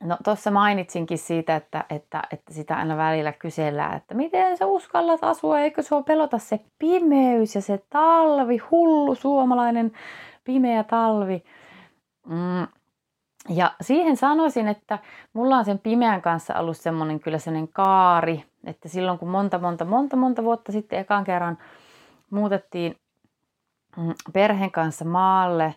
No 0.03 0.17
tuossa 0.25 0.51
mainitsinkin 0.51 1.19
siitä, 1.19 1.57
että, 1.57 1.85
että, 1.91 2.23
että 2.33 2.55
sitä 2.55 2.77
aina 2.77 2.97
välillä 2.97 3.33
kysellään, 3.33 3.97
että 3.97 4.15
miten 4.15 4.57
sä 4.57 4.67
uskallat 4.67 5.25
asua, 5.25 5.61
eikö 5.61 5.83
sua 5.83 6.03
pelota 6.03 6.39
se 6.39 6.61
pimeys 6.79 7.55
ja 7.55 7.61
se 7.61 7.83
talvi, 7.91 8.59
hullu 8.71 9.15
suomalainen 9.15 9.93
pimeä 10.45 10.85
talvi. 10.85 11.45
Mm. 12.27 12.67
Ja 13.49 13.73
siihen 13.81 14.17
sanoisin, 14.17 14.69
että 14.69 14.99
mulla 15.33 15.57
on 15.57 15.65
sen 15.65 15.79
pimeän 15.79 16.23
kanssa 16.23 16.55
ollut 16.55 16.77
semmoinen 16.77 17.21
kyllä 17.21 17.39
semmoinen 17.39 17.69
kaari, 17.73 18.45
että 18.67 18.89
silloin 18.89 19.19
kun 19.19 19.29
monta, 19.29 19.59
monta, 19.59 19.85
monta, 19.85 20.17
monta 20.17 20.45
vuotta 20.45 20.73
sitten 20.73 20.99
ekan 20.99 21.25
kerran 21.25 21.59
muutettiin 22.31 22.97
mm, 23.97 24.15
perheen 24.33 24.71
kanssa 24.71 25.05
maalle, 25.05 25.75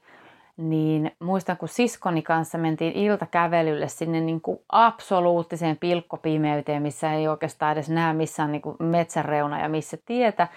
niin 0.57 1.11
muistan, 1.19 1.57
kun 1.57 1.69
siskoni 1.69 2.21
kanssa 2.21 2.57
mentiin 2.57 2.93
iltakävelylle 2.93 3.87
sinne 3.87 4.19
niin 4.19 4.41
kuin 4.41 4.59
absoluuttiseen 4.71 5.77
pilkkopimeyteen, 5.77 6.81
missä 6.81 7.13
ei 7.13 7.27
oikeastaan 7.27 7.71
edes 7.71 7.89
näe 7.89 8.13
missään 8.13 8.51
niin 8.51 8.61
kuin 8.61 8.75
metsänreuna 8.79 9.61
ja 9.61 9.69
missä 9.69 9.97
tietä. 10.05 10.47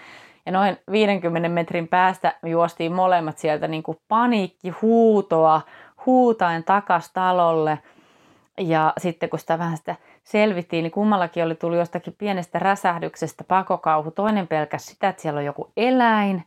Ja 0.45 0.51
noin 0.51 0.77
50 0.91 1.49
metrin 1.49 1.87
päästä 1.87 2.35
juostiin 2.45 2.93
molemmat 2.93 3.37
sieltä 3.37 3.67
niin 3.67 3.83
kuin 3.83 3.97
paniikkihuutoa 4.07 5.61
huutaen 6.05 6.63
takas 6.63 7.13
talolle. 7.13 7.79
Ja 8.59 8.93
sitten 8.97 9.29
kun 9.29 9.39
sitä 9.39 9.59
vähän 9.59 9.77
sitä 9.77 9.95
selvittiin, 10.23 10.83
niin 10.83 10.91
kummallakin 10.91 11.43
oli 11.43 11.55
tullut 11.55 11.77
jostakin 11.77 12.15
pienestä 12.17 12.59
räsähdyksestä 12.59 13.43
pakokauhu. 13.43 14.11
Toinen 14.11 14.47
pelkäsi 14.47 14.85
sitä, 14.85 15.09
että 15.09 15.21
siellä 15.21 15.37
on 15.37 15.45
joku 15.45 15.71
eläin, 15.77 16.43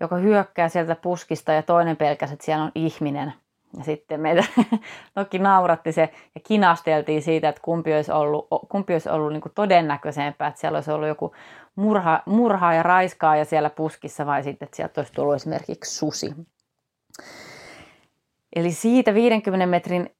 joka 0.00 0.16
hyökkää 0.16 0.68
sieltä 0.68 0.94
puskista 0.94 1.52
ja 1.52 1.62
toinen 1.62 1.96
pelkäsi, 1.96 2.32
että 2.32 2.44
siellä 2.44 2.64
on 2.64 2.72
ihminen. 2.74 3.32
Ja 3.78 3.84
sitten 3.84 4.20
meitä 4.20 4.44
toki 5.14 5.38
nauratti 5.38 5.92
se 5.92 6.12
ja 6.34 6.40
kinasteltiin 6.46 7.22
siitä, 7.22 7.48
että 7.48 7.60
kumpi 7.64 7.94
olisi 7.94 8.12
ollut, 8.12 8.46
kumpi 8.68 8.92
olisi 8.92 9.08
ollut 9.08 9.32
niin 9.32 9.42
todennäköisempää, 9.54 10.48
että 10.48 10.60
siellä 10.60 10.76
olisi 10.76 10.90
ollut 10.90 11.08
joku 11.08 11.34
murha, 11.76 12.22
murhaa 12.26 12.74
ja 12.74 12.82
raiskaa 12.82 13.36
ja 13.36 13.44
siellä 13.44 13.70
puskissa 13.70 14.26
vai 14.26 14.42
sitten, 14.42 14.66
että 14.66 14.76
sieltä 14.76 15.00
olisi 15.00 15.12
tullut 15.12 15.34
esimerkiksi 15.34 15.94
susi. 15.94 16.34
Eli 18.56 18.72
siitä 18.72 19.14
50 19.14 19.66
metrin 19.66 20.10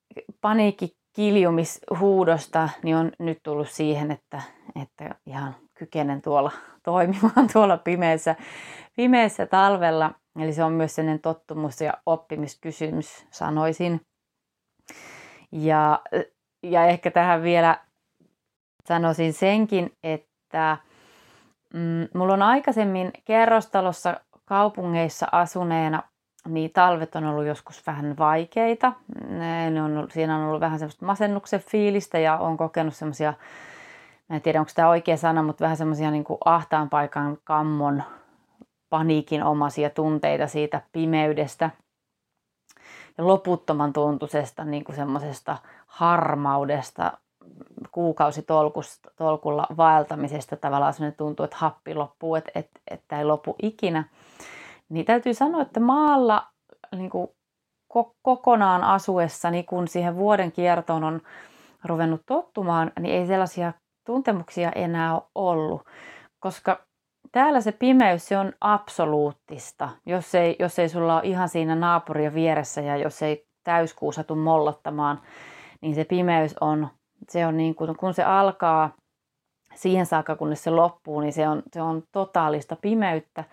paniikkikiljumishuudosta 1.16 2.68
niin 2.82 2.96
on 2.96 3.12
nyt 3.18 3.38
tullut 3.42 3.68
siihen, 3.68 4.10
että, 4.10 4.42
että 4.82 5.14
ihan 5.26 5.56
kykenen 5.74 6.22
tuolla 6.22 6.52
toimimaan 6.84 7.48
tuolla 7.52 7.76
pimeässä, 7.76 8.36
pimeässä 8.96 9.46
talvella. 9.46 10.14
Eli 10.38 10.52
se 10.52 10.64
on 10.64 10.72
myös 10.72 10.94
sellainen 10.94 11.20
tottumus- 11.20 11.80
ja 11.80 11.92
oppimiskysymys, 12.06 13.26
sanoisin. 13.30 14.00
Ja 15.52 16.00
ja 16.62 16.86
ehkä 16.86 17.10
tähän 17.10 17.42
vielä 17.42 17.78
sanoisin 18.88 19.32
senkin, 19.32 19.92
että 20.02 20.76
mm, 21.74 22.08
mulla 22.14 22.34
on 22.34 22.42
aikaisemmin 22.42 23.10
kerrostalossa 23.24 24.20
kaupungeissa 24.44 25.26
asuneena, 25.32 26.02
niin 26.46 26.70
talvet 26.70 27.16
on 27.16 27.24
ollut 27.24 27.46
joskus 27.46 27.86
vähän 27.86 28.14
vaikeita. 28.18 28.92
Ne 29.72 29.82
on 29.82 30.08
siinä 30.12 30.36
on 30.36 30.44
ollut 30.44 30.60
vähän 30.60 30.78
semmoista 30.78 31.06
masennuksen 31.06 31.60
fiilistä 31.60 32.18
ja 32.18 32.38
on 32.38 32.56
kokenut 32.56 32.94
semmoisia, 32.94 33.34
en 34.30 34.42
tiedä 34.42 34.60
onko 34.60 34.72
tämä 34.74 34.88
oikea 34.88 35.16
sana, 35.16 35.42
mutta 35.42 35.64
vähän 35.64 35.76
semmoisia 35.76 36.10
niin 36.10 36.24
ahtaan 36.44 36.90
paikan 36.90 37.38
kammon 37.44 38.02
paniikin 38.90 39.42
omaisia 39.42 39.90
tunteita 39.90 40.46
siitä 40.46 40.82
pimeydestä 40.92 41.70
ja 43.18 43.26
loputtoman 43.26 43.92
tuntuisesta 43.92 44.64
niin 44.64 44.84
kuin 44.84 44.96
semmoisesta 44.96 45.58
harmaudesta, 45.86 47.12
kuukausitolkulla 47.92 49.66
vaeltamisesta 49.76 50.56
tavallaan 50.56 50.92
sellainen 50.92 51.16
tuntuu, 51.16 51.44
että 51.44 51.56
happi 51.60 51.94
loppuu, 51.94 52.34
että, 52.34 52.50
että, 52.54 52.80
että 52.90 53.18
ei 53.18 53.24
lopu 53.24 53.56
ikinä. 53.62 54.04
Niin 54.88 55.06
täytyy 55.06 55.34
sanoa, 55.34 55.62
että 55.62 55.80
maalla 55.80 56.46
niin 56.96 57.10
kuin 57.10 57.28
kokonaan 58.22 58.84
asuessa, 58.84 59.50
niin 59.50 59.66
kun 59.66 59.88
siihen 59.88 60.16
vuoden 60.16 60.52
kiertoon 60.52 61.04
on 61.04 61.20
ruvennut 61.84 62.20
tottumaan, 62.26 62.92
niin 63.00 63.14
ei 63.14 63.26
sellaisia 63.26 63.72
tuntemuksia 64.06 64.72
enää 64.72 65.14
ole 65.14 65.22
ollut. 65.34 65.82
Koska 66.40 66.86
täällä 67.32 67.60
se 67.60 67.72
pimeys, 67.72 68.28
se 68.28 68.38
on 68.38 68.52
absoluuttista. 68.60 69.88
Jos 70.06 70.34
ei, 70.34 70.56
jos 70.58 70.78
ei 70.78 70.88
sulla 70.88 71.14
ole 71.14 71.28
ihan 71.28 71.48
siinä 71.48 71.74
naapuria 71.74 72.34
vieressä 72.34 72.80
ja 72.80 72.96
jos 72.96 73.22
ei 73.22 73.46
täyskuu 73.64 74.12
satu 74.12 74.34
mollottamaan, 74.34 75.20
niin 75.80 75.94
se 75.94 76.04
pimeys 76.04 76.54
on, 76.60 76.88
se 77.28 77.46
on 77.46 77.56
niin 77.56 77.74
kuin, 77.74 77.96
kun 77.96 78.14
se 78.14 78.24
alkaa 78.24 78.90
siihen 79.74 80.06
saakka, 80.06 80.36
kunnes 80.36 80.64
se 80.64 80.70
loppuu, 80.70 81.20
niin 81.20 81.32
se 81.32 81.48
on, 81.48 81.62
se 81.72 81.82
on 81.82 82.02
totaalista 82.12 82.76
pimeyttä. 82.76 83.44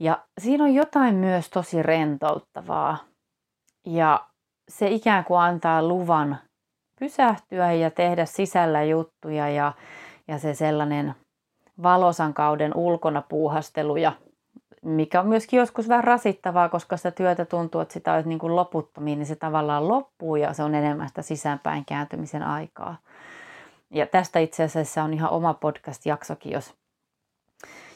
Ja 0.00 0.18
siinä 0.38 0.64
on 0.64 0.74
jotain 0.74 1.14
myös 1.14 1.50
tosi 1.50 1.82
rentouttavaa. 1.82 2.98
Ja 3.86 4.26
se 4.68 4.88
ikään 4.88 5.24
kuin 5.24 5.40
antaa 5.40 5.82
luvan 5.82 6.38
pysähtyä 6.98 7.72
ja 7.72 7.90
tehdä 7.90 8.24
sisällä 8.24 8.82
juttuja 8.82 9.48
ja, 9.48 9.72
ja 10.28 10.38
se 10.38 10.54
sellainen 10.54 11.14
valosan 11.82 12.34
kauden 12.34 12.76
ulkona 12.76 13.22
puuhastelu 13.22 13.96
ja 13.96 14.12
mikä 14.82 15.20
on 15.20 15.26
myöskin 15.26 15.58
joskus 15.58 15.88
vähän 15.88 16.04
rasittavaa, 16.04 16.68
koska 16.68 16.96
sitä 16.96 17.10
työtä 17.10 17.44
tuntuu, 17.44 17.80
että 17.80 17.94
sitä 17.94 18.14
olisi 18.14 18.28
niin 18.28 18.38
kuin 18.38 18.56
loputtomiin, 18.56 19.18
niin 19.18 19.26
se 19.26 19.36
tavallaan 19.36 19.88
loppuu 19.88 20.36
ja 20.36 20.52
se 20.52 20.62
on 20.62 20.74
enemmän 20.74 21.08
sitä 21.08 21.22
sisäänpäin 21.22 21.84
kääntymisen 21.84 22.42
aikaa. 22.42 22.96
Ja 23.90 24.06
tästä 24.06 24.38
itse 24.38 24.64
asiassa 24.64 25.02
on 25.02 25.14
ihan 25.14 25.30
oma 25.30 25.54
podcast-jaksokin, 25.54 26.52
jos, 26.52 26.74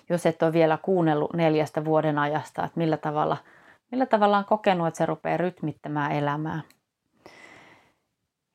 jos 0.08 0.26
et 0.26 0.42
ole 0.42 0.52
vielä 0.52 0.78
kuunnellut 0.82 1.32
neljästä 1.32 1.84
vuoden 1.84 2.18
ajasta, 2.18 2.64
että 2.64 2.78
millä 2.78 2.96
tavalla, 2.96 3.36
millä 3.90 4.06
tavalla 4.06 4.38
on 4.38 4.44
kokenut, 4.44 4.86
että 4.86 4.98
se 4.98 5.06
rupeaa 5.06 5.36
rytmittämään 5.36 6.12
elämää. 6.12 6.60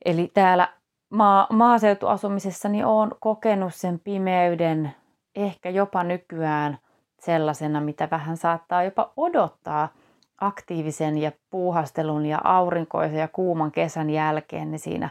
Eli 0.06 0.32
täällä 0.34 0.74
maa, 1.10 1.48
maaseutuasumisessa 1.50 2.70
niin 2.70 2.86
olen 2.86 3.12
kokenut 3.20 3.76
sen 3.76 4.00
pimeyden 4.00 4.96
ehkä 5.36 5.70
jopa 5.70 6.04
nykyään 6.04 6.78
sellaisena, 7.20 7.82
mitä 7.82 8.08
vähän 8.12 8.38
saattaa 8.38 8.84
jopa 8.84 9.14
odottaa 9.18 9.90
aktiivisen 10.42 11.18
ja 11.18 11.32
puuhastelun 11.50 12.26
ja 12.26 12.42
aurinkoisen 12.44 13.20
ja 13.20 13.28
kuuman 13.28 13.72
kesän 13.72 14.10
jälkeen 14.10 14.72
niin 14.72 14.80
siinä, 14.80 15.10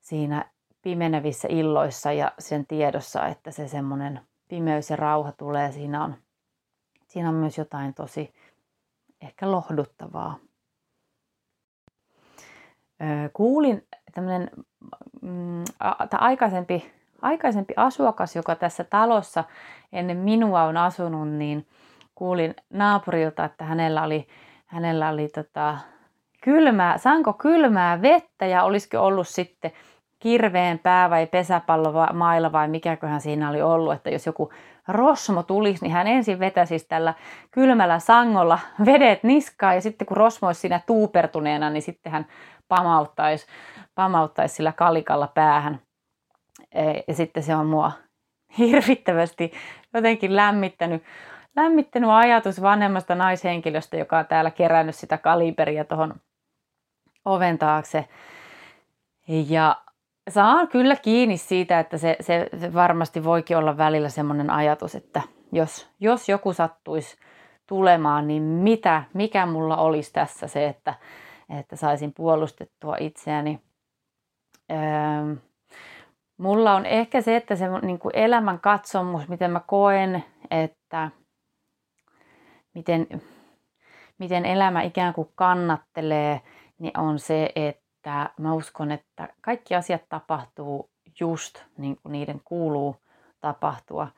siinä 0.00 0.44
pimenevissä 0.82 1.48
illoissa 1.50 2.12
ja 2.12 2.32
sen 2.38 2.66
tiedossa, 2.66 3.26
että 3.26 3.50
se 3.50 3.68
semmoinen 3.68 4.20
pimeys 4.54 4.90
ja 4.90 4.96
rauha 4.96 5.32
tulee. 5.32 5.72
Siinä 5.72 6.04
on, 6.04 6.14
siinä 7.06 7.28
on 7.28 7.34
myös 7.34 7.58
jotain 7.58 7.94
tosi 7.94 8.34
ehkä 9.20 9.50
lohduttavaa. 9.50 10.38
Kuulin 13.32 13.86
tämmöinen 14.14 14.50
mm, 15.22 15.64
aikaisempi 16.10 16.92
aikaisempi 17.22 17.74
asuakas, 17.76 18.36
joka 18.36 18.54
tässä 18.54 18.84
talossa 18.84 19.44
ennen 19.92 20.16
minua 20.16 20.62
on 20.62 20.76
asunut, 20.76 21.28
niin 21.28 21.66
kuulin 22.14 22.54
naapurilta, 22.70 23.44
että 23.44 23.64
hänellä 23.64 24.02
oli, 24.02 24.26
hänellä 24.66 25.08
oli 25.08 25.28
tota, 25.28 25.78
kylmää, 26.40 26.98
sanko 26.98 27.32
kylmää 27.32 28.02
vettä 28.02 28.46
ja 28.46 28.64
olisiko 28.64 29.00
ollut 29.00 29.28
sitten 29.28 29.72
kirveen 30.24 30.78
pää 30.78 31.10
vai 31.10 31.26
pesäpallo 31.26 32.06
mailla 32.12 32.52
vai 32.52 32.68
mikäköhän 32.68 33.20
siinä 33.20 33.50
oli 33.50 33.62
ollut, 33.62 33.92
että 33.92 34.10
jos 34.10 34.26
joku 34.26 34.52
rosmo 34.88 35.42
tulisi, 35.42 35.84
niin 35.84 35.92
hän 35.92 36.06
ensin 36.06 36.38
vetäisi 36.38 36.86
tällä 36.88 37.14
kylmällä 37.50 37.98
sangolla 37.98 38.58
vedet 38.86 39.22
niskaan 39.22 39.74
ja 39.74 39.80
sitten 39.80 40.06
kun 40.06 40.16
rosmo 40.16 40.48
olisi 40.48 40.60
siinä 40.60 40.80
tuupertuneena, 40.86 41.70
niin 41.70 41.82
sitten 41.82 42.12
hän 42.12 42.26
pamauttaisi, 42.68 43.46
pamauttaisi 43.94 44.54
sillä 44.54 44.72
kalikalla 44.72 45.26
päähän. 45.26 45.80
Ja 47.08 47.14
sitten 47.14 47.42
se 47.42 47.56
on 47.56 47.66
mua 47.66 47.92
hirvittävästi 48.58 49.52
jotenkin 49.94 50.36
lämmittänyt, 50.36 51.02
lämmittänyt 51.56 52.10
ajatus 52.10 52.62
vanhemmasta 52.62 53.14
naishenkilöstä, 53.14 53.96
joka 53.96 54.18
on 54.18 54.26
täällä 54.26 54.50
kerännyt 54.50 54.94
sitä 54.94 55.18
kaliberia 55.18 55.84
tuohon 55.84 56.14
oven 57.24 57.58
taakse. 57.58 58.08
Ja 59.28 59.83
saan 60.30 60.68
kyllä 60.68 60.96
kiinni 60.96 61.36
siitä, 61.36 61.80
että 61.80 61.98
se, 61.98 62.16
se, 62.20 62.48
se 62.60 62.74
varmasti 62.74 63.24
voikin 63.24 63.56
olla 63.56 63.76
välillä 63.76 64.08
semmoinen 64.08 64.50
ajatus, 64.50 64.94
että 64.94 65.22
jos, 65.52 65.88
jos 66.00 66.28
joku 66.28 66.52
sattuisi 66.52 67.16
tulemaan, 67.66 68.28
niin 68.28 68.42
mitä, 68.42 69.02
mikä 69.14 69.46
mulla 69.46 69.76
olisi 69.76 70.12
tässä 70.12 70.46
se, 70.46 70.68
että, 70.68 70.94
että 71.58 71.76
saisin 71.76 72.12
puolustettua 72.14 72.96
itseäni. 73.00 73.60
Öö, 74.72 75.36
Mulla 76.38 76.74
on 76.74 76.86
ehkä 76.86 77.20
se, 77.20 77.36
että 77.36 77.56
se 77.56 77.64
niin 77.82 77.98
kuin 77.98 78.16
elämän 78.16 78.60
katsomus, 78.60 79.28
miten 79.28 79.50
mä 79.50 79.60
koen, 79.66 80.24
että 80.50 81.10
miten, 82.74 83.06
miten 84.18 84.44
elämä 84.44 84.82
ikään 84.82 85.14
kuin 85.14 85.28
kannattelee, 85.34 86.40
niin 86.78 86.98
on 86.98 87.18
se, 87.18 87.52
että 87.56 87.83
mä 88.38 88.54
uskon, 88.54 88.92
että 88.92 89.28
kaikki 89.40 89.74
asiat 89.74 90.02
tapahtuu 90.08 90.90
just 91.20 91.62
niin 91.78 91.96
kuin 92.02 92.12
niiden 92.12 92.40
kuuluu 92.44 92.96
tapahtua. 93.40 94.08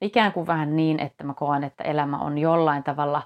Ikään 0.00 0.32
kuin 0.32 0.46
vähän 0.46 0.76
niin, 0.76 1.00
että 1.00 1.24
mä 1.24 1.34
koen, 1.34 1.64
että 1.64 1.84
elämä 1.84 2.18
on 2.18 2.38
jollain 2.38 2.82
tavalla 2.82 3.22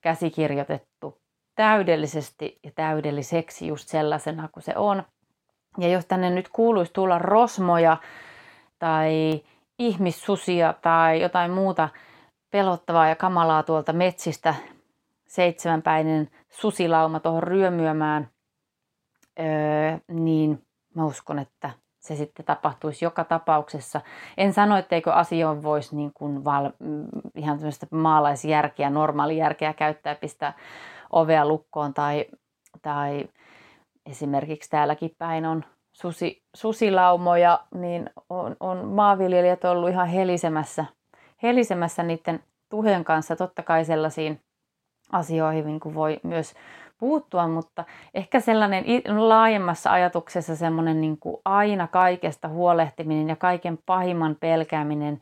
käsikirjoitettu 0.00 1.18
täydellisesti 1.54 2.58
ja 2.64 2.70
täydelliseksi 2.74 3.66
just 3.66 3.88
sellaisena 3.88 4.48
kuin 4.48 4.62
se 4.62 4.72
on. 4.76 5.02
Ja 5.78 5.88
jos 5.88 6.06
tänne 6.06 6.30
nyt 6.30 6.48
kuuluisi 6.48 6.92
tulla 6.92 7.18
rosmoja 7.18 7.96
tai 8.78 9.42
ihmissusia 9.78 10.74
tai 10.82 11.22
jotain 11.22 11.50
muuta 11.50 11.88
pelottavaa 12.50 13.08
ja 13.08 13.16
kamalaa 13.16 13.62
tuolta 13.62 13.92
metsistä, 13.92 14.54
seitsemänpäinen 15.26 16.30
susilauma 16.50 17.20
tuohon 17.20 17.42
ryömyämään, 17.42 18.28
öö, 19.40 19.98
niin 20.08 20.62
mä 20.94 21.04
uskon, 21.04 21.38
että 21.38 21.70
se 22.02 22.16
sitten 22.16 22.44
tapahtuisi 22.44 23.04
joka 23.04 23.24
tapauksessa. 23.24 24.00
En 24.36 24.52
sano, 24.52 24.76
etteikö 24.76 25.12
asioon 25.12 25.62
voisi 25.62 25.96
niin 25.96 26.12
kuin 26.14 26.44
val, 26.44 26.70
ihan 27.34 27.58
maalaisjärkeä, 27.90 28.90
normaalijärkeä 28.90 29.72
käyttää, 29.72 30.14
pistää 30.14 30.52
ovea 31.10 31.46
lukkoon 31.46 31.94
tai, 31.94 32.26
tai 32.82 33.28
esimerkiksi 34.06 34.70
täälläkin 34.70 35.14
päin 35.18 35.46
on 35.46 35.64
susi, 35.92 36.42
susilaumoja, 36.54 37.60
niin 37.74 38.10
on, 38.30 38.56
on 38.60 38.88
maanviljelijät 38.88 39.64
ollut 39.64 39.90
ihan 39.90 40.08
helisemässä, 40.08 40.84
helisemässä 41.42 42.02
niiden 42.02 42.40
tuhen 42.68 43.04
kanssa. 43.04 43.36
Totta 43.36 43.62
kai 43.62 43.84
sellaisiin 43.84 44.40
asioihin 45.12 45.66
niin 45.66 45.80
kuin 45.80 45.94
voi 45.94 46.20
myös 46.22 46.54
puuttua, 47.02 47.48
mutta 47.48 47.84
ehkä 48.14 48.40
sellainen 48.40 48.84
laajemmassa 49.08 49.92
ajatuksessa 49.92 50.56
semmoinen 50.56 51.00
niin 51.00 51.18
kuin 51.18 51.36
aina 51.44 51.86
kaikesta 51.86 52.48
huolehtiminen 52.48 53.28
ja 53.28 53.36
kaiken 53.36 53.78
pahimman 53.86 54.36
pelkääminen 54.40 55.20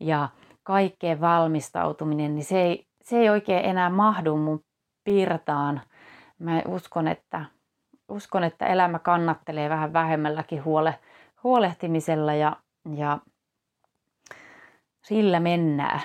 ja 0.00 0.28
kaikkeen 0.62 1.20
valmistautuminen, 1.20 2.34
niin 2.34 2.44
se 2.44 2.62
ei, 2.62 2.86
se 3.02 3.18
ei 3.18 3.30
oikein 3.30 3.64
enää 3.64 3.90
mahdu 3.90 4.36
mun 4.36 4.64
piirtaan. 5.04 5.80
Mä 6.38 6.62
uskon, 6.68 7.08
että 7.08 7.44
uskon, 8.08 8.44
että 8.44 8.66
elämä 8.66 8.98
kannattelee 8.98 9.68
vähän 9.68 9.92
vähemmälläkin 9.92 10.64
huole, 10.64 10.98
huolehtimisella 11.42 12.34
ja, 12.34 12.56
ja 12.94 13.18
sillä 15.02 15.40
mennään. 15.40 16.00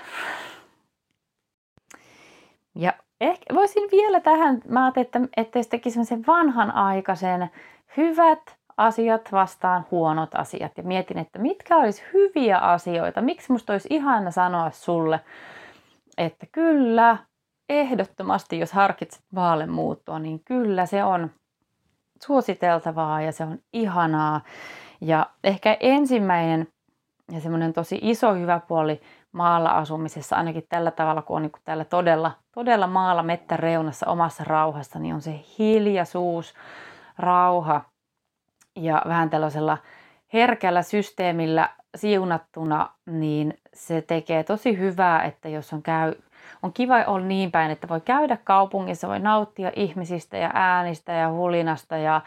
Ja 2.76 2.94
ehkä 3.22 3.56
voisin 3.56 3.90
vielä 3.92 4.20
tähän, 4.20 4.62
mä 4.68 4.84
ajattelin, 4.84 5.06
että, 5.06 5.20
että 5.38 5.70
tekisi 5.70 6.06
sen 6.06 6.24
vanhanaikaisen 6.28 7.50
hyvät 7.98 8.58
asiat 8.78 9.32
vastaan 9.32 9.86
huonot 9.92 10.36
asiat 10.36 10.72
ja 10.78 10.84
mietin, 10.84 11.18
että 11.18 11.40
mitkä 11.40 11.78
olisi 11.78 12.04
hyviä 12.14 12.58
asioita, 12.58 13.22
miksi 13.22 13.52
musta 13.52 13.74
olisi 13.74 13.88
ihana 13.92 14.32
sanoa 14.32 14.72
sulle, 14.72 15.20
että 16.18 16.46
kyllä, 16.52 17.18
ehdottomasti, 17.70 18.60
jos 18.60 18.72
harkitset 18.72 19.24
vaale 19.36 19.66
muuttua, 19.66 20.20
niin 20.20 20.42
kyllä 20.46 20.86
se 20.86 21.04
on 21.04 21.32
suositeltavaa 22.24 23.22
ja 23.22 23.32
se 23.32 23.44
on 23.44 23.60
ihanaa. 23.74 24.42
Ja 25.02 25.30
ehkä 25.44 25.78
ensimmäinen 25.80 26.68
ja 27.32 27.40
semmoinen 27.40 27.74
tosi 27.74 28.00
iso 28.02 28.34
hyvä 28.36 28.62
puoli 28.68 29.02
maalla 29.34 29.70
asumisessa, 29.70 30.36
ainakin 30.36 30.66
tällä 30.70 30.92
tavalla, 30.92 31.22
kun 31.22 31.36
on 31.36 31.42
niin 31.42 31.52
kuin 31.52 31.62
täällä 31.66 31.86
todella, 31.86 32.32
todella 32.52 32.88
maalla 32.88 33.24
mettäreunassa 33.24 34.08
omassa 34.08 34.44
rauhassa, 34.44 35.00
niin 35.00 35.16
on 35.16 35.22
se 35.22 35.40
hiljaisuus, 35.60 36.54
rauha 37.18 37.82
ja 38.76 39.02
vähän 39.08 39.30
tällaisella 39.30 39.78
herkällä 40.34 40.82
systeemillä 40.82 41.70
siunattuna, 41.96 42.90
niin 43.06 43.58
se 43.74 44.02
tekee 44.02 44.44
tosi 44.44 44.78
hyvää, 44.78 45.24
että 45.24 45.50
jos 45.50 45.74
on, 45.74 45.82
käy, 45.82 46.14
on 46.64 46.74
kiva 46.74 47.04
olla 47.08 47.26
niin 47.26 47.52
päin, 47.52 47.72
että 47.72 47.90
voi 47.90 48.02
käydä 48.02 48.38
kaupungissa, 48.44 49.08
voi 49.08 49.20
nauttia 49.20 49.72
ihmisistä 49.76 50.38
ja 50.38 50.52
äänistä 50.54 51.12
ja 51.12 51.30
hulinasta 51.30 51.98
ja 51.98 52.22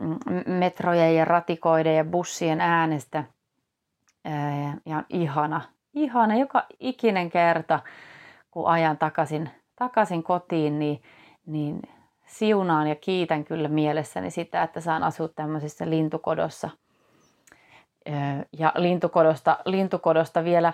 mm, 0.00 0.18
metrojen 0.46 1.16
ja 1.16 1.24
ratikoiden 1.24 1.96
ja 1.96 2.04
bussien 2.04 2.60
äänestä. 2.60 3.24
Ja 4.86 4.96
on 4.96 5.04
ihana, 5.08 5.60
ihana 5.94 6.36
joka 6.36 6.66
ikinen 6.80 7.30
kerta, 7.30 7.80
kun 8.50 8.68
ajan 8.68 8.98
takaisin, 8.98 9.50
takaisin 9.76 10.22
kotiin, 10.22 10.78
niin, 10.78 11.02
niin 11.46 11.82
siunaan 12.26 12.86
ja 12.86 12.94
kiitän 12.94 13.44
kyllä 13.44 13.68
mielessäni 13.68 14.30
sitä, 14.30 14.62
että 14.62 14.80
saan 14.80 15.02
asua 15.02 15.28
tämmöisessä 15.28 15.90
lintukodossa. 15.90 16.70
Ja 18.58 18.72
lintukodosta, 18.76 19.58
lintukodosta 19.64 20.44
vielä 20.44 20.72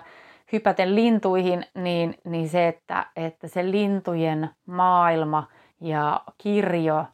hypäten 0.51 0.95
lintuihin, 0.95 1.65
niin, 1.75 2.15
niin 2.23 2.49
se, 2.49 2.67
että, 2.67 3.05
että 3.15 3.47
se 3.47 3.71
lintujen 3.71 4.49
maailma 4.65 5.47
ja 5.81 6.21
kirjo 6.37 7.05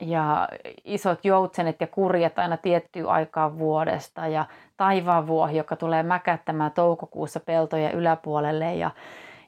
ja 0.00 0.48
isot 0.84 1.24
joutsenet 1.24 1.80
ja 1.80 1.86
kurjet 1.86 2.38
aina 2.38 2.56
tiettyä 2.56 3.10
aikaa 3.10 3.58
vuodesta 3.58 4.26
ja 4.26 4.44
taivaanvuohi, 4.76 5.56
joka 5.56 5.76
tulee 5.76 6.02
mäkättämään 6.02 6.72
toukokuussa 6.72 7.40
peltojen 7.40 7.92
yläpuolelle 7.92 8.74
ja, 8.74 8.90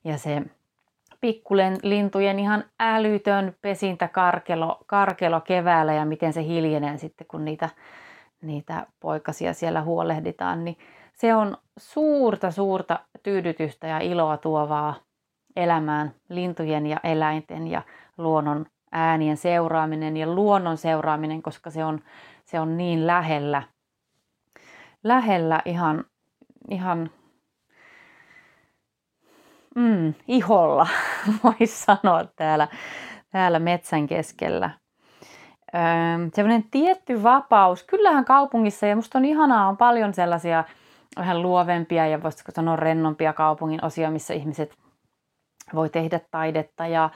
ja 0.04 0.18
se 0.18 0.42
pikkulintujen 1.20 2.38
ihan 2.38 2.64
älytön 2.80 3.56
pesintä 3.62 4.08
karkelo, 4.08 4.78
karkelo 4.86 5.40
keväällä 5.40 5.92
ja 5.92 6.04
miten 6.04 6.32
se 6.32 6.44
hiljenee 6.44 6.96
sitten, 6.96 7.26
kun 7.26 7.44
niitä, 7.44 7.68
niitä 8.42 8.86
poikasia 9.00 9.54
siellä 9.54 9.82
huolehditaan, 9.82 10.64
niin 10.64 10.78
se 11.14 11.34
on 11.34 11.56
suurta, 11.78 12.50
suurta 12.50 13.00
tyydytystä 13.22 13.86
ja 13.86 13.98
iloa 13.98 14.36
tuovaa 14.36 14.94
elämään 15.56 16.14
lintujen 16.28 16.86
ja 16.86 17.00
eläinten 17.04 17.66
ja 17.68 17.82
luonnon 18.18 18.66
äänien 18.92 19.36
seuraaminen 19.36 20.16
ja 20.16 20.26
luonnon 20.26 20.76
seuraaminen, 20.76 21.42
koska 21.42 21.70
se 21.70 21.84
on, 21.84 22.00
se 22.44 22.60
on 22.60 22.76
niin 22.76 23.06
lähellä, 23.06 23.62
lähellä 25.04 25.62
ihan, 25.64 26.04
ihan 26.70 27.10
mm, 29.76 30.14
iholla, 30.28 30.86
voisi 31.44 31.84
sanoa 31.84 32.24
täällä, 32.36 32.68
täällä 33.30 33.58
metsän 33.58 34.06
keskellä. 34.06 34.70
Öö, 35.74 35.80
semmoinen 36.34 36.64
tietty 36.70 37.22
vapaus. 37.22 37.82
Kyllähän 37.82 38.24
kaupungissa, 38.24 38.86
ja 38.86 38.96
musta 38.96 39.18
on 39.18 39.24
ihanaa, 39.24 39.68
on 39.68 39.76
paljon 39.76 40.14
sellaisia 40.14 40.64
vähän 41.16 41.42
luovempia 41.42 42.06
ja 42.06 42.22
voisiko 42.22 42.52
sanoa 42.52 42.76
rennompia 42.76 43.32
kaupungin 43.32 43.84
osia, 43.84 44.10
missä 44.10 44.34
ihmiset 44.34 44.76
voi 45.74 45.90
tehdä 45.90 46.20
taidetta 46.30 46.86
ja, 46.86 47.10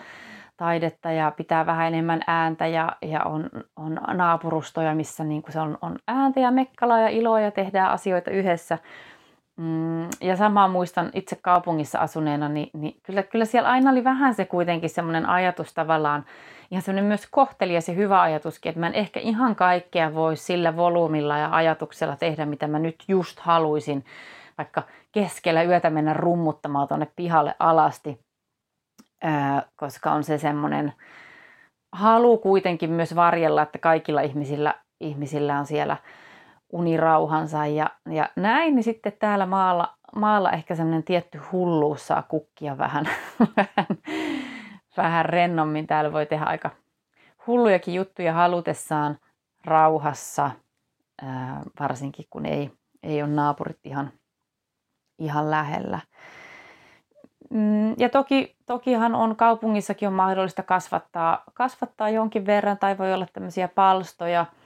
taidetta 0.57 1.11
ja 1.11 1.31
pitää 1.31 1.67
vähän 1.67 1.87
enemmän 1.87 2.21
ääntä 2.27 2.67
ja, 2.67 2.97
ja 3.03 3.23
on, 3.23 3.51
on 3.77 4.01
naapurustoja, 4.15 4.95
missä 4.95 5.25
niin 5.25 5.43
se 5.49 5.61
on, 5.61 5.79
on 5.83 5.99
ääntä 6.09 6.41
ja 6.41 6.51
mekkalaa 6.51 7.01
ja 7.01 7.09
iloa 7.09 7.41
ja 7.41 7.51
tehdään 7.51 7.91
asioita 7.91 8.31
yhdessä. 8.31 8.79
Mm, 9.57 10.09
ja 10.21 10.37
samaa 10.37 10.69
muistan 10.69 11.11
itse 11.15 11.37
kaupungissa 11.43 11.99
asuneena, 11.99 12.49
niin, 12.49 12.71
niin 12.73 12.97
kyllä, 13.03 13.23
kyllä 13.23 13.45
siellä 13.45 13.69
aina 13.69 13.91
oli 13.91 14.05
vähän 14.05 14.35
se 14.35 14.45
kuitenkin 14.45 14.91
semmoinen 14.91 15.27
ajatus 15.27 15.75
tavallaan, 15.75 16.25
ihan 16.71 16.83
semmoinen 16.83 17.09
myös 17.09 17.27
kohtelias 17.31 17.89
ja 17.89 17.95
hyvä 17.95 18.21
ajatuskin, 18.21 18.71
että 18.71 18.81
mä 18.81 18.87
en 18.87 18.95
ehkä 18.95 19.21
ihan 19.21 19.57
kaikkea 19.57 20.15
voi 20.15 20.37
sillä 20.37 20.77
volyymilla 20.77 21.39
ja 21.39 21.49
ajatuksella 21.53 22.17
tehdä, 22.17 22.47
mitä 22.47 22.67
mä 22.67 22.79
nyt 22.79 23.05
just 23.09 23.41
haluaisin, 23.41 24.05
vaikka 24.59 24.83
keskellä 25.13 25.63
yötä 25.63 25.91
mennä 25.91 26.15
rummuttamaan 26.15 26.89
tuonne 26.89 27.09
pihalle 27.17 27.55
alasti, 27.59 28.26
koska 29.77 30.13
on 30.13 30.25
se 30.25 30.39
semmoinen 30.39 30.93
halu 31.93 32.39
kuitenkin 32.39 32.91
myös 32.91 33.15
varjella, 33.15 33.63
että 33.63 33.79
kaikilla 33.79 34.21
ihmisillä, 34.21 34.75
ihmisillä 35.01 35.59
on 35.59 35.67
siellä 35.67 35.97
unirauhansa 36.73 37.67
ja, 37.67 37.91
ja 38.11 38.31
näin, 38.37 38.75
niin 38.75 38.85
sitten 38.85 39.13
täällä 39.19 39.47
maalla, 39.47 39.95
maalla 40.17 40.53
ehkä 40.53 40.75
semmoinen 40.75 41.05
tietty 41.05 41.41
hulluus 41.53 42.07
saa 42.07 42.23
kukkia 42.23 42.79
vähän, 42.85 43.09
vähän, 44.97 45.25
rennommin. 45.25 45.87
Täällä 45.87 46.13
voi 46.13 46.27
tehdä 46.27 46.45
aika 46.45 46.71
hullujakin 47.47 47.95
juttuja 47.95 48.33
halutessaan 48.33 49.19
rauhassa, 49.65 50.51
varsinkin 51.81 52.27
kun 52.31 52.47
ei, 52.47 52.71
ei 53.03 53.23
ole 53.23 53.31
naapurit 53.31 53.79
ihan, 53.85 54.11
ihan 55.19 55.51
lähellä. 55.51 56.01
Mm, 57.51 57.95
ja 57.99 58.09
toki, 58.09 58.57
tokihan 58.67 59.15
on 59.15 59.37
kaupungissakin 59.37 60.09
on 60.09 60.15
mahdollista 60.15 60.63
kasvattaa, 60.63 61.45
kasvattaa 61.55 62.11
jonkin 62.11 62.47
verran 62.47 62.79
tai 62.79 62.99
voi 62.99 63.15
olla 63.15 63.27
tämmöisiä 63.33 63.69
palstoja– 63.69 64.47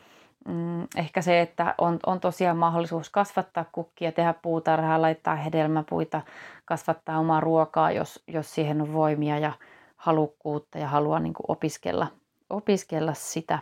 mm, 0.49 0.87
ehkä 0.97 1.23
se, 1.23 1.41
että 1.41 1.75
on, 1.79 1.99
on 2.07 2.21
tosiaan 2.21 2.57
mahdollisuus 2.57 3.11
kasvattaa 3.11 3.65
kukkia, 3.73 4.13
tehdä 4.13 4.35
puutarhaa, 4.43 5.03
laittaa 5.03 5.37
hedelmäpuita, 5.37 6.23
kasvattaa 6.65 7.19
omaa 7.19 7.41
ruokaa, 7.41 7.93
jos, 7.93 8.23
jos 8.27 8.55
siihen 8.55 8.83
on 8.83 8.93
voimia 8.93 9.39
ja 9.39 9.53
halukkuutta 9.97 10.79
ja 10.79 10.89
haluaa 10.89 11.21
niin 11.21 11.35
opiskella, 11.49 12.07
opiskella 12.51 13.15
sitä, 13.15 13.59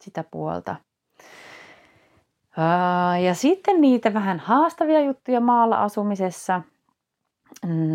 sitä 0.00 0.24
puolta. 0.30 0.76
Ja 3.24 3.34
sitten 3.34 3.80
niitä 3.80 4.14
vähän 4.14 4.38
haastavia 4.38 5.00
juttuja 5.00 5.40
maalla 5.40 5.82
asumisessa. 5.82 6.62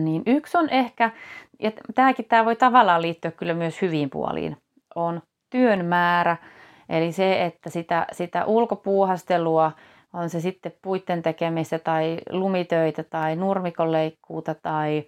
Niin 0.03 0.23
yksi 0.25 0.57
on 0.57 0.69
ehkä, 0.69 1.11
ja 1.59 1.71
tämäkin 1.95 2.25
tämä 2.25 2.45
voi 2.45 2.55
tavallaan 2.55 3.01
liittyä 3.01 3.31
kyllä 3.31 3.53
myös 3.53 3.81
hyviin 3.81 4.09
puoliin, 4.09 4.57
on 4.95 5.21
työn 5.49 5.85
määrä– 5.85 6.37
Eli 6.89 7.11
se, 7.11 7.45
että 7.45 7.69
sitä, 7.69 8.07
sitä 8.11 8.45
ulkopuuhastelua, 8.45 9.71
on 10.13 10.29
se 10.29 10.39
sitten 10.39 10.73
puitten 10.81 11.21
tekemistä 11.21 11.79
tai 11.79 12.17
lumitöitä 12.29 13.03
tai 13.03 13.35
nurmikonleikkuuta 13.35 14.55
tai 14.55 15.03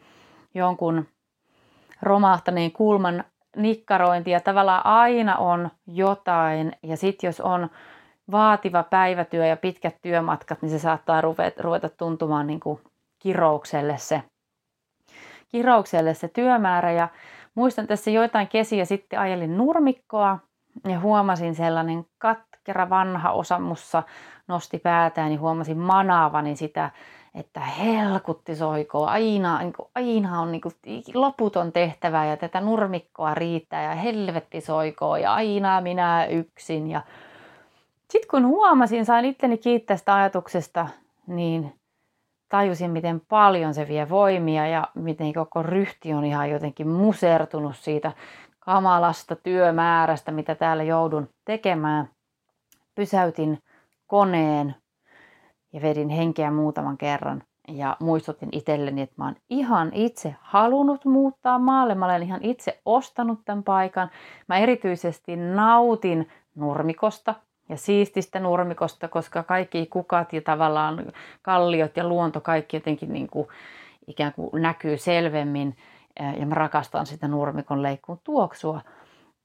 jonkun 0.55 1.07
romahtaneen 2.01 2.71
kulman 2.71 3.23
nikkarointia. 3.55 4.39
Tavallaan 4.39 4.86
aina 4.86 5.36
on 5.36 5.69
jotain 5.88 6.71
ja 6.83 6.97
sitten 6.97 7.27
jos 7.27 7.41
on 7.41 7.69
vaativa 8.31 8.83
päivätyö 8.83 9.45
ja 9.45 9.57
pitkät 9.57 9.95
työmatkat, 10.01 10.62
niin 10.62 10.69
se 10.69 10.79
saattaa 10.79 11.21
ruveta 11.60 11.89
tuntumaan 11.89 12.47
niin 12.47 12.60
kuin 12.60 12.79
kiroukselle 13.19 13.97
se, 13.97 14.23
kiroukselle 15.49 16.13
se 16.13 16.27
työmäärä. 16.27 16.91
Ja 16.91 17.07
muistan 17.55 17.88
tässä 17.88 18.12
joitain 18.12 18.47
kesiä 18.47 18.86
sitten 18.86 19.19
ajelin 19.19 19.57
nurmikkoa 19.57 20.39
ja 20.88 20.99
huomasin 20.99 21.55
sellainen 21.55 22.05
katkera 22.17 22.89
vanha 22.89 23.31
osa 23.31 23.60
mussa 23.60 24.03
nosti 24.47 24.79
päätään, 24.79 25.29
niin 25.29 25.39
huomasin 25.39 25.77
manaavani 25.77 26.55
sitä, 26.55 26.91
että 27.36 27.60
helkutti 27.60 28.55
soikoo, 28.55 29.05
aina, 29.05 29.60
niin 29.60 29.73
kuin, 29.73 29.89
aina 29.95 30.41
on 30.41 30.51
niin 30.51 30.62
kuin, 30.62 30.73
loputon 31.13 31.71
tehtävä 31.71 32.25
ja 32.25 32.38
tätä 32.38 32.62
nurmikkoa 32.62 33.33
riittää 33.33 33.83
ja 33.83 33.95
helvetti 33.95 34.62
soikoo 34.62 35.17
ja 35.17 35.33
aina 35.33 35.81
minä 35.81 36.25
yksin. 36.25 36.88
Ja 36.88 37.01
sitten 38.10 38.29
kun 38.29 38.47
huomasin, 38.47 39.05
sain 39.05 39.25
itteni 39.25 39.57
kiittää 39.57 39.97
sitä 39.97 40.15
ajatuksesta, 40.15 40.88
niin 41.27 41.76
tajusin, 42.49 42.91
miten 42.91 43.21
paljon 43.29 43.73
se 43.73 43.88
vie 43.88 44.10
voimia 44.10 44.67
ja 44.67 44.88
miten 44.95 45.33
koko 45.33 45.63
ryhti 45.63 46.13
on 46.13 46.25
ihan 46.25 46.49
jotenkin 46.49 46.88
musertunut 46.88 47.75
siitä 47.75 48.12
kamalasta 48.60 49.36
työmäärästä, 49.36 50.31
mitä 50.31 50.55
täällä 50.55 50.83
joudun 50.83 51.29
tekemään. 51.45 52.10
Pysäytin 52.95 53.57
koneen 54.07 54.75
ja 55.73 55.81
vedin 55.81 56.10
henkeä 56.10 56.51
muutaman 56.51 56.97
kerran 56.97 57.43
ja 57.67 57.97
muistutin 57.99 58.49
itselleni, 58.51 59.01
että 59.01 59.15
mä 59.17 59.25
oon 59.25 59.36
ihan 59.49 59.93
itse 59.93 60.36
halunnut 60.41 61.05
muuttaa 61.05 61.60
maalle. 61.60 61.95
Mä 61.95 62.05
olen 62.05 62.23
ihan 62.23 62.43
itse 62.43 62.81
ostanut 62.86 63.39
tämän 63.45 63.63
paikan. 63.63 64.10
Mä 64.47 64.57
erityisesti 64.57 65.36
nautin 65.36 66.29
nurmikosta. 66.55 67.36
Ja 67.69 67.77
siististä 67.77 68.39
nurmikosta, 68.39 69.08
koska 69.08 69.43
kaikki 69.43 69.86
kukat 69.86 70.34
ja 70.34 70.41
tavallaan 70.41 71.12
kalliot 71.41 71.97
ja 71.97 72.08
luonto 72.08 72.41
kaikki 72.41 72.77
jotenkin 72.77 73.13
niin 73.13 73.27
kuin 73.27 73.47
ikään 74.08 74.34
kuin 74.34 74.62
näkyy 74.62 74.97
selvemmin 74.97 75.77
ja 76.39 76.45
mä 76.45 76.56
rakastan 76.56 77.06
sitä 77.06 77.27
nurmikon 77.27 77.84
leikkuun 77.84 78.19
tuoksua, 78.23 78.82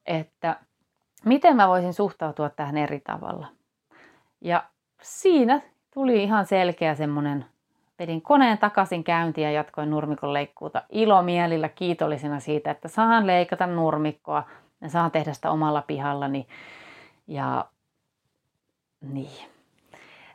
että 0.07 0.57
miten 1.25 1.57
mä 1.57 1.69
voisin 1.69 1.95
suhtautua 1.95 2.49
tähän 2.49 2.77
eri 2.77 3.01
tavalla. 3.01 3.47
Ja 4.41 4.65
siinä 5.03 5.61
tuli 5.95 6.23
ihan 6.23 6.47
selkeä 6.47 6.95
semmoinen, 6.95 7.45
vedin 7.99 8.23
koneen 8.23 8.59
takaisin 8.59 9.05
käyntiin 9.05 9.45
ja 9.45 9.51
jatkoin 9.51 9.91
nurmikon 9.91 10.33
leikkuuta 10.33 10.83
ilomielillä 10.91 11.69
kiitollisena 11.69 12.41
siitä, 12.41 12.71
että 12.71 12.89
saan 12.89 13.27
leikata 13.27 13.67
nurmikkoa 13.67 14.45
ja 14.81 14.89
saan 14.89 15.11
tehdä 15.11 15.33
sitä 15.33 15.51
omalla 15.51 15.83
pihallani. 15.83 16.47
Ja 17.27 17.65
niin, 19.03 19.51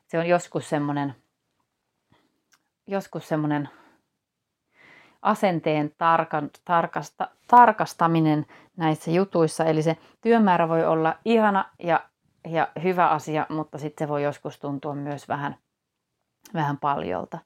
se 0.07 0.19
on 0.19 0.27
joskus 0.27 0.69
semmoinen, 0.69 1.15
joskus 2.87 3.27
semmoinen 3.27 3.69
asenteen 5.21 5.91
tarkan, 5.97 6.49
tarkasta, 6.65 7.27
tarkastaminen 7.47 8.45
näissä 8.77 9.11
jutuissa. 9.11 9.65
Eli 9.65 9.81
se 9.81 9.97
työmäärä 10.21 10.69
voi 10.69 10.85
olla 10.85 11.15
ihana 11.25 11.65
ja, 11.83 12.03
ja 12.47 12.67
hyvä 12.83 13.09
asia, 13.09 13.45
mutta 13.49 13.77
sitten 13.77 14.07
se 14.07 14.09
voi 14.09 14.23
joskus 14.23 14.59
tuntua 14.59 14.95
myös 14.95 15.27
vähän, 15.27 15.55
vähän 16.53 16.77
paljolta. 16.77 17.37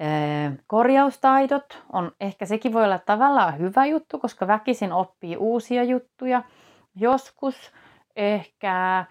Ee, 0.00 0.52
korjaustaidot 0.66 1.82
on 1.92 2.12
ehkä 2.20 2.46
sekin 2.46 2.72
voi 2.72 2.84
olla 2.84 2.98
tavallaan 2.98 3.58
hyvä 3.58 3.86
juttu, 3.86 4.18
koska 4.18 4.46
väkisin 4.46 4.92
oppii 4.92 5.36
uusia 5.36 5.84
juttuja. 5.84 6.42
Joskus 6.96 7.72
ehkä, 8.16 9.04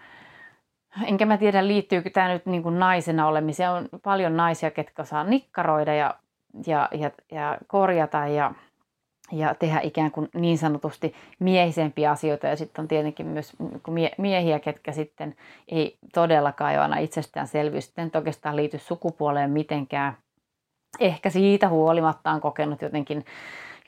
enkä 1.06 1.26
mä 1.26 1.36
tiedä 1.36 1.66
liittyykö 1.66 2.10
tämä 2.10 2.28
nyt 2.28 2.46
niin 2.46 2.62
kuin 2.62 2.78
naisena 2.78 3.26
olemiseen, 3.26 3.70
on 3.70 3.88
paljon 4.02 4.36
naisia, 4.36 4.70
ketkä 4.70 5.04
saa 5.04 5.24
nikkaroida 5.24 5.94
ja 5.94 6.14
ja, 6.66 6.88
ja, 6.92 7.10
ja 7.32 7.58
korjata 7.66 8.26
ja, 8.26 8.54
ja 9.32 9.54
tehdä 9.54 9.80
ikään 9.82 10.10
kuin 10.10 10.28
niin 10.34 10.58
sanotusti 10.58 11.14
miehisempiä 11.38 12.10
asioita. 12.10 12.46
Ja 12.46 12.56
sitten 12.56 12.82
on 12.82 12.88
tietenkin 12.88 13.26
myös 13.26 13.52
miehiä, 14.18 14.58
ketkä 14.58 14.92
sitten 14.92 15.36
ei 15.68 15.98
todellakaan 16.14 16.72
ole 16.72 16.80
aina 16.80 16.98
itsestäänselvyys. 16.98 17.84
Sitten 17.84 18.10
oikeastaan 18.14 18.56
liity 18.56 18.78
sukupuoleen 18.78 19.50
mitenkään. 19.50 20.16
Ehkä 21.00 21.30
siitä 21.30 21.68
huolimatta 21.68 22.30
on 22.30 22.40
kokenut 22.40 22.82
jotenkin, 22.82 23.24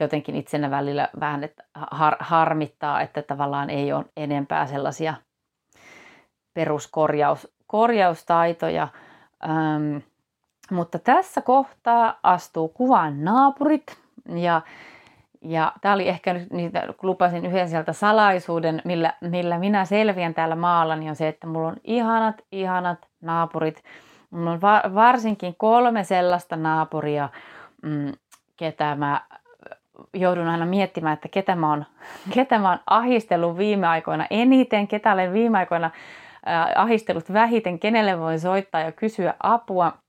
jotenkin 0.00 0.36
itsenä 0.36 0.70
välillä 0.70 1.08
vähän 1.20 1.44
että 1.44 1.64
har, 1.90 2.16
harmittaa, 2.20 3.00
että 3.00 3.22
tavallaan 3.22 3.70
ei 3.70 3.92
ole 3.92 4.04
enempää 4.16 4.66
sellaisia 4.66 5.14
peruskorjaustaitoja. 6.54 8.88
Ähm, 9.44 9.96
mutta 10.70 10.98
tässä 10.98 11.40
kohtaa 11.40 12.18
astuu 12.22 12.68
kuvaan 12.68 13.24
naapurit 13.24 13.98
ja 14.36 14.62
ja 15.42 15.72
tämä 15.80 15.94
oli 15.94 16.08
ehkä 16.08 16.32
nyt, 16.32 16.50
niitä, 16.50 16.86
lupasin 17.02 17.46
yhden 17.46 17.68
sieltä 17.68 17.92
salaisuuden, 17.92 18.82
millä, 18.84 19.14
millä 19.20 19.58
minä 19.58 19.84
selviän 19.84 20.34
täällä 20.34 20.56
maalla, 20.56 20.96
niin 20.96 21.10
on 21.10 21.16
se, 21.16 21.28
että 21.28 21.46
mulla 21.46 21.68
on 21.68 21.76
ihanat, 21.84 22.44
ihanat 22.52 22.98
naapurit. 23.20 23.82
Mulla 24.30 24.50
on 24.50 24.60
va- 24.60 24.82
varsinkin 24.94 25.54
kolme 25.58 26.04
sellaista 26.04 26.56
naapuria, 26.56 27.28
mm, 27.82 28.12
ketä 28.56 28.94
mä 28.94 29.20
joudun 30.14 30.48
aina 30.48 30.66
miettimään, 30.66 31.14
että 31.14 31.28
ketä 31.28 31.54
mä 31.54 31.70
oon, 31.70 31.84
ketä 32.34 32.58
mä 32.58 32.68
oon 32.68 32.80
ahistellut 32.86 33.58
viime 33.58 33.86
aikoina 33.86 34.26
eniten, 34.30 34.88
ketä 34.88 35.12
olen 35.12 35.32
viime 35.32 35.58
aikoina 35.58 35.90
ahistellut 36.74 37.32
vähiten, 37.32 37.78
kenelle 37.78 38.18
voin 38.18 38.40
soittaa 38.40 38.80
ja 38.80 38.92
kysyä 38.92 39.34
apua– 39.42 39.92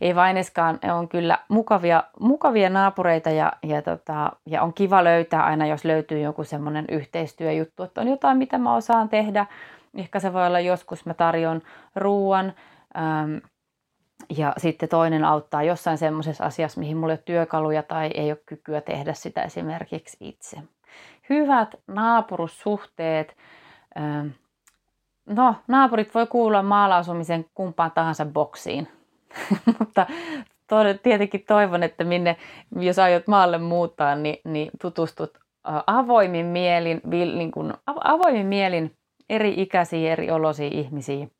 ei 0.00 0.14
vaineskaan, 0.14 0.78
on 0.92 1.08
kyllä 1.08 1.38
mukavia, 1.48 2.04
mukavia 2.20 2.70
naapureita 2.70 3.30
ja, 3.30 3.52
ja, 3.62 3.82
tota, 3.82 4.32
ja 4.46 4.62
on 4.62 4.74
kiva 4.74 5.04
löytää 5.04 5.44
aina, 5.44 5.66
jos 5.66 5.84
löytyy 5.84 6.20
joku 6.20 6.44
semmoinen 6.44 6.84
yhteistyöjuttu, 6.90 7.82
että 7.82 8.00
on 8.00 8.08
jotain, 8.08 8.38
mitä 8.38 8.58
mä 8.58 8.74
osaan 8.74 9.08
tehdä. 9.08 9.46
Ehkä 9.94 10.20
se 10.20 10.32
voi 10.32 10.46
olla 10.46 10.60
joskus, 10.60 11.06
mä 11.06 11.14
tarjon 11.14 11.62
ruoan 11.96 12.52
ja 14.38 14.52
sitten 14.56 14.88
toinen 14.88 15.24
auttaa 15.24 15.62
jossain 15.62 15.98
semmoisessa 15.98 16.44
asiassa, 16.44 16.80
mihin 16.80 16.96
mulla 16.96 17.12
ei 17.12 17.16
ole 17.16 17.22
työkaluja 17.24 17.82
tai 17.82 18.10
ei 18.14 18.30
ole 18.30 18.38
kykyä 18.46 18.80
tehdä 18.80 19.12
sitä 19.12 19.42
esimerkiksi 19.42 20.16
itse. 20.20 20.56
Hyvät 21.30 21.74
naapurussuhteet. 21.86 23.36
No, 25.26 25.54
naapurit 25.68 26.14
voi 26.14 26.26
kuulla 26.26 26.62
maalausumisen 26.62 27.44
kumpaan 27.54 27.90
tahansa 27.90 28.26
boksiin. 28.26 28.88
Mutta 29.78 30.06
tietenkin 31.02 31.44
toivon, 31.46 31.82
että 31.82 32.04
minne, 32.04 32.36
jos 32.76 32.98
aiot 32.98 33.26
maalle 33.26 33.58
muuttaa, 33.58 34.14
niin, 34.14 34.38
niin 34.44 34.70
tutustut 34.82 35.38
avoimin 35.86 36.46
mielin, 36.46 37.00
niin 37.10 37.50
kuin, 37.50 37.72
avoimin 37.86 38.46
mielin 38.46 38.96
eri 39.28 39.54
ikäisiin, 39.56 40.10
eri 40.10 40.30
oloisiin 40.30 40.72
ihmisiin. 40.72 41.32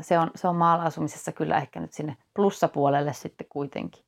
Se 0.00 0.18
on, 0.18 0.30
se 0.34 0.48
on 0.48 0.56
maalaasumisessa 0.56 1.32
kyllä 1.32 1.56
ehkä 1.56 1.80
nyt 1.80 1.92
sinne 1.92 2.16
plussapuolelle 2.34 3.12
sitten 3.12 3.46
kuitenkin. 3.50 4.04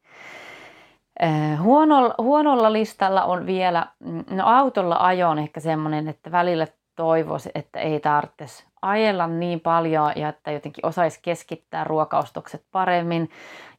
Huonolla, 1.63 2.15
huonolla 2.19 2.73
listalla 2.73 3.25
on 3.25 3.47
vielä, 3.47 3.87
mm, 4.01 4.25
no 4.31 4.47
autolla 4.47 4.97
ajo 5.01 5.29
on 5.29 5.39
ehkä 5.39 5.61
semmoinen, 5.61 6.09
että 6.09 6.33
välillä 6.33 6.67
toivoisi, 6.97 7.51
että 7.55 7.81
ei 7.81 8.01
tarvitsisi 8.01 8.65
ajella 8.83 9.27
niin 9.27 9.61
paljon 9.61 10.13
ja 10.17 10.29
että 10.29 10.51
jotenkin 10.51 10.87
osaisi 10.87 11.19
keskittää 11.23 11.85
ruokaustokset 11.85 12.65
paremmin 12.73 13.31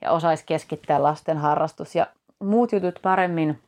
ja 0.02 0.12
osaisi 0.12 0.44
keskittää 0.46 1.04
lasten 1.04 1.38
harrastus 1.38 1.96
ja 1.96 2.08
muut 2.40 2.72
jutut 2.72 3.00
paremmin. 3.02 3.60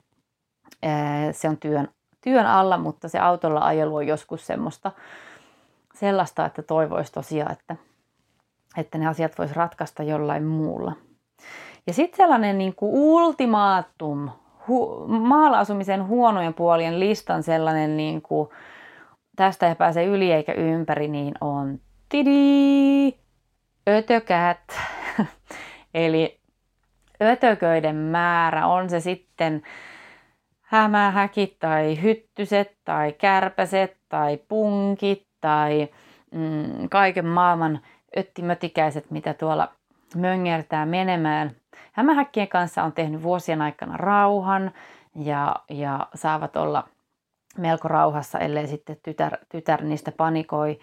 Se 1.31 1.49
on 1.49 1.57
työn, 1.57 1.89
työn 2.21 2.45
alla, 2.45 2.77
mutta 2.77 3.09
se 3.09 3.19
autolla 3.19 3.59
ajelu 3.59 3.95
on 3.95 4.07
joskus 4.07 4.47
semmoista 4.47 4.91
sellaista, 5.95 6.45
että 6.45 6.61
toivoisi 6.61 7.11
tosiaan, 7.11 7.51
että, 7.51 7.75
että 8.77 8.97
ne 8.97 9.07
asiat 9.07 9.37
voisi 9.37 9.53
ratkaista 9.53 10.03
jollain 10.03 10.43
muulla. 10.43 10.93
Ja 11.87 11.93
sitten 11.93 12.17
sellainen 12.17 12.57
niin 12.57 12.75
kuin 12.75 12.91
ultimaatum, 12.93 14.29
hu, 14.67 15.07
maala-asumisen 15.07 16.07
huonojen 16.07 16.53
puolien 16.53 16.99
listan 16.99 17.43
sellainen 17.43 17.97
niin 17.97 18.21
kuin, 18.21 18.49
tästä 19.39 19.67
ei 19.67 19.75
pääse 19.75 20.05
yli 20.05 20.31
eikä 20.31 20.53
ympäri, 20.53 21.07
niin 21.07 21.33
on 21.41 21.79
tidi, 22.09 23.13
ötökät. 23.89 24.79
Eli 25.93 26.39
ötököiden 27.21 27.95
määrä 27.95 28.67
on 28.67 28.89
se 28.89 28.99
sitten 28.99 29.61
hämähäkit 30.61 31.59
tai 31.59 32.01
hyttyset 32.01 32.77
tai 32.85 33.13
kärpäset 33.13 33.97
tai 34.09 34.39
punkit 34.47 35.27
tai 35.41 35.87
mm, 36.31 36.89
kaiken 36.89 37.25
maailman 37.25 37.79
öttimötikäiset, 38.17 39.11
mitä 39.11 39.33
tuolla 39.33 39.71
möngertää 40.15 40.85
menemään. 40.85 41.51
Hämähäkkien 41.91 42.47
kanssa 42.47 42.83
on 42.83 42.93
tehnyt 42.93 43.23
vuosien 43.23 43.61
aikana 43.61 43.97
rauhan 43.97 44.71
ja, 45.15 45.55
ja 45.69 46.07
saavat 46.15 46.55
olla– 46.55 46.87
melko 47.57 47.87
rauhassa, 47.87 48.39
ellei 48.39 48.67
sitten 48.67 48.97
tytär, 49.03 49.37
tytär 49.49 49.83
niistä 49.83 50.11
panikoi. 50.11 50.79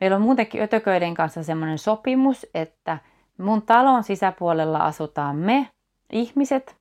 Meillä 0.00 0.16
on 0.16 0.22
muutenkin 0.22 0.62
ötököiden 0.62 1.14
kanssa 1.14 1.42
semmoinen 1.42 1.78
sopimus, 1.78 2.46
että 2.54 2.98
mun 3.38 3.62
talon 3.62 4.02
sisäpuolella 4.02 4.78
asutaan 4.78 5.36
me, 5.36 5.68
ihmiset, 6.12 6.76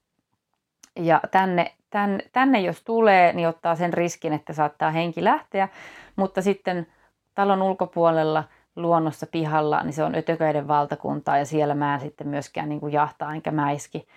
ja 0.95 1.21
tänne, 1.31 1.73
tänne, 1.89 2.19
tänne 2.31 2.61
jos 2.61 2.83
tulee, 2.83 3.33
niin 3.33 3.47
ottaa 3.47 3.75
sen 3.75 3.93
riskin, 3.93 4.33
että 4.33 4.53
saattaa 4.53 4.91
henki 4.91 5.23
lähteä, 5.23 5.69
mutta 6.15 6.41
sitten 6.41 6.87
talon 7.35 7.61
ulkopuolella 7.61 8.43
luonnossa 8.75 9.27
pihalla, 9.27 9.83
niin 9.83 9.93
se 9.93 10.03
on 10.03 10.15
ötököiden 10.15 10.67
valtakuntaa 10.67 11.37
ja 11.37 11.45
siellä 11.45 11.75
mä 11.75 11.93
en 11.93 11.99
sitten 11.99 12.27
myöskään 12.27 12.69
niin 12.69 12.79
kuin 12.79 12.93
jahtaa 12.93 13.33
enkä 13.33 13.51
mäiski. 13.51 14.07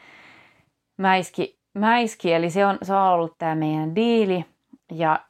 mäiski, 0.96 1.58
mäiski 1.74 2.32
eli 2.32 2.50
se 2.50 2.66
on, 2.66 2.78
se 2.82 2.94
on 2.94 3.02
ollut 3.02 3.38
tämä 3.38 3.54
meidän 3.54 3.94
diili. 3.94 4.44
Ja 4.94 5.20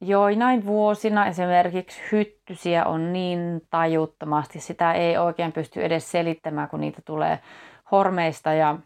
joinain 0.00 0.66
vuosina 0.66 1.26
esimerkiksi 1.26 2.00
hyttysiä 2.12 2.84
on 2.84 3.12
niin 3.12 3.60
tajuttomasti, 3.70 4.60
sitä 4.60 4.92
ei 4.92 5.18
oikein 5.18 5.52
pysty 5.52 5.84
edes 5.84 6.10
selittämään, 6.10 6.68
kun 6.68 6.80
niitä 6.80 7.02
tulee 7.04 7.38
hormeista 7.90 8.52
ja 8.52 8.76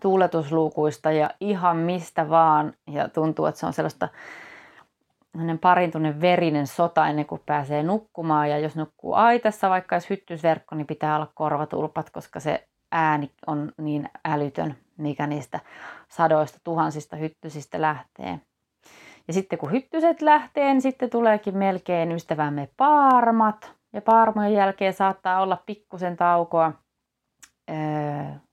tuuletusluukuista 0.00 1.12
ja 1.12 1.30
ihan 1.40 1.76
mistä 1.76 2.28
vaan. 2.28 2.72
Ja 2.86 3.08
tuntuu, 3.08 3.46
että 3.46 3.60
se 3.60 3.66
on 3.66 3.72
sellaista 3.72 4.08
parintunen 5.60 6.20
verinen 6.20 6.66
sota 6.66 7.08
ennen 7.08 7.26
kuin 7.26 7.42
pääsee 7.46 7.82
nukkumaan. 7.82 8.50
Ja 8.50 8.58
jos 8.58 8.76
nukkuu 8.76 9.14
aitassa, 9.14 9.70
vaikka 9.70 9.96
olisi 9.96 10.10
hyttysverkko, 10.10 10.74
niin 10.74 10.86
pitää 10.86 11.16
olla 11.16 11.32
korvatulpat, 11.34 12.10
koska 12.10 12.40
se 12.40 12.68
ääni 12.92 13.30
on 13.46 13.72
niin 13.78 14.08
älytön, 14.24 14.76
mikä 14.96 15.26
niistä 15.26 15.60
sadoista 16.08 16.58
tuhansista 16.64 17.16
hyttysistä 17.16 17.80
lähtee. 17.80 18.40
Ja 19.28 19.32
sitten 19.32 19.58
kun 19.58 19.72
hyttyset 19.72 20.22
lähtee, 20.22 20.72
niin 20.72 20.82
sitten 20.82 21.10
tuleekin 21.10 21.56
melkein 21.56 22.12
ystävämme 22.12 22.68
paarmat. 22.76 23.72
Ja 23.92 24.02
paarmojen 24.02 24.52
jälkeen 24.52 24.92
saattaa 24.92 25.40
olla 25.42 25.62
pikkusen 25.66 26.16
taukoa, 26.16 26.72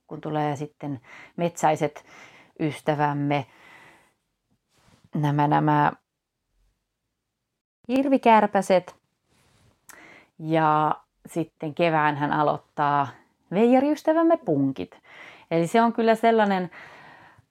kun 0.07 0.21
tulee 0.21 0.55
sitten 0.55 0.99
metsäiset 1.35 2.05
ystävämme. 2.59 3.45
Nämä, 5.15 5.47
nämä 5.47 5.91
hirvikärpäset. 7.87 8.95
Ja 10.39 10.95
sitten 11.25 11.75
kevään 11.75 12.17
hän 12.17 12.31
aloittaa 12.31 13.07
veijariystävämme 13.51 14.37
punkit. 14.37 15.01
Eli 15.51 15.67
se 15.67 15.81
on 15.81 15.93
kyllä 15.93 16.15
sellainen, 16.15 16.71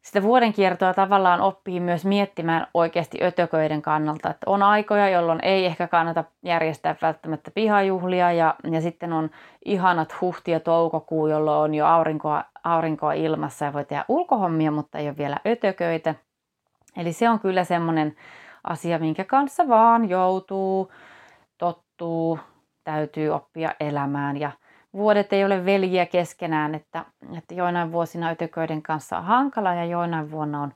sitä 0.03 0.23
vuoden 0.23 0.53
kiertoa 0.53 0.95
tavallaan 0.95 1.41
oppii 1.41 1.81
myös 1.81 2.05
miettimään 2.05 2.67
oikeasti 2.75 3.19
ötököiden 3.23 3.83
kannalta. 3.83 4.31
Että 4.31 4.51
on 4.51 4.63
aikoja, 4.63 5.09
jolloin 5.09 5.39
ei 5.43 5.67
ehkä 5.67 5.89
kannata 5.89 6.25
järjestää 6.43 6.97
välttämättä 7.03 7.51
pihajuhlia 7.51 8.33
ja, 8.33 8.55
ja 8.71 8.81
sitten 8.81 9.13
on 9.13 9.31
ihanat 9.65 10.21
huhti 10.21 10.51
ja 10.51 10.61
toukokuu, 10.61 11.27
jolloin 11.27 11.61
on 11.61 11.75
jo 11.75 11.87
aurinkoa, 11.87 12.45
aurinkoa 12.65 13.13
ilmassa 13.13 13.65
ja 13.65 13.73
voi 13.73 13.85
tehdä 13.85 14.05
ulkohommia, 14.09 14.71
mutta 14.71 14.99
ei 14.99 15.09
ole 15.09 15.17
vielä 15.17 15.37
ötököitä. 15.47 16.15
Eli 16.97 17.13
se 17.13 17.31
on 17.31 17.41
kyllä 17.41 17.65
semmoinen 17.65 18.17
asia, 18.65 18.99
minkä 18.99 19.25
kanssa 19.25 19.69
vaan 19.69 20.09
joutuu, 20.09 20.93
tottuu, 21.59 22.39
täytyy 22.85 23.31
oppia 23.31 23.75
elämään 23.81 24.37
ja 24.37 24.51
vuodet 24.95 25.33
ei 25.33 25.45
ole 25.45 25.65
veljiä 25.65 26.07
keskenään, 26.07 26.75
että, 26.75 27.05
että 27.39 27.55
joinain 27.55 27.93
vuosina 27.93 28.29
ötököiden 28.29 28.83
kanssa 28.83 29.19
on 29.19 29.25
hankala 29.25 29.75
ja 29.75 29.85
joinain 29.85 30.31
vuonna 30.31 30.63
on 30.63 30.73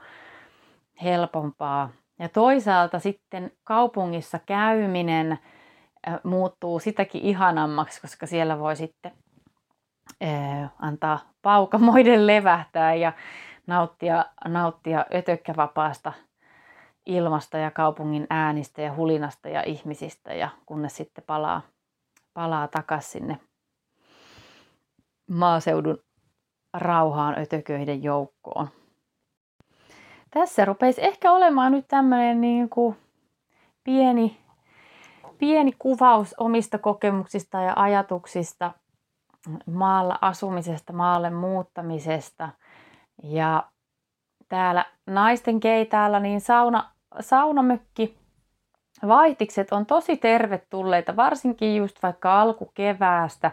helpompaa. 1.02 1.90
Ja 2.18 2.28
toisaalta 2.28 2.98
sitten 2.98 3.50
kaupungissa 3.64 4.38
käyminen 4.46 5.38
muuttuu 6.22 6.78
sitäkin 6.78 7.22
ihanammaksi, 7.22 8.00
koska 8.00 8.26
siellä 8.26 8.58
voi 8.58 8.76
sitten 8.76 9.12
antaa 10.78 11.18
paukamoiden 11.42 12.26
levähtää 12.32 12.94
ja 12.94 13.12
nauttia, 13.66 14.24
nauttia 14.48 15.06
ötökkävapaasta 15.14 16.12
ilmasta 17.06 17.58
ja 17.58 17.70
kaupungin 17.70 18.26
äänistä 18.30 18.82
ja 18.82 18.94
hulinasta 18.94 19.48
ja 19.48 19.62
ihmisistä 19.62 20.34
ja 20.34 20.48
kunnes 20.66 20.96
sitten 20.96 21.24
palaa, 21.26 21.62
palaa 22.34 22.68
takaisin 22.68 23.10
sinne 23.10 23.40
maaseudun 25.30 25.98
rauhaan 26.74 27.38
ötököiden 27.38 28.02
joukkoon. 28.02 28.68
Tässä 30.30 30.64
rupeisi 30.64 31.04
ehkä 31.04 31.32
olemaan 31.32 31.72
nyt 31.72 31.84
tämmöinen 31.88 32.40
niin 32.40 32.68
kuin 32.68 32.96
pieni, 33.84 34.38
pieni 35.38 35.72
kuvaus 35.78 36.34
omista 36.38 36.78
kokemuksista 36.78 37.60
ja 37.60 37.72
ajatuksista 37.76 38.72
maalla 39.66 40.18
asumisesta, 40.20 40.92
maalle 40.92 41.30
muuttamisesta. 41.30 42.48
Ja 43.22 43.64
täällä 44.48 44.84
naisten 45.06 45.60
keitaalla 45.60 46.20
niin 46.20 46.40
sauna, 46.40 46.90
saunamökki 47.20 48.18
vaihtikset 49.08 49.72
on 49.72 49.86
tosi 49.86 50.16
tervetulleita, 50.16 51.16
varsinkin 51.16 51.76
just 51.76 52.02
vaikka 52.02 52.40
alkukeväästä 52.40 53.50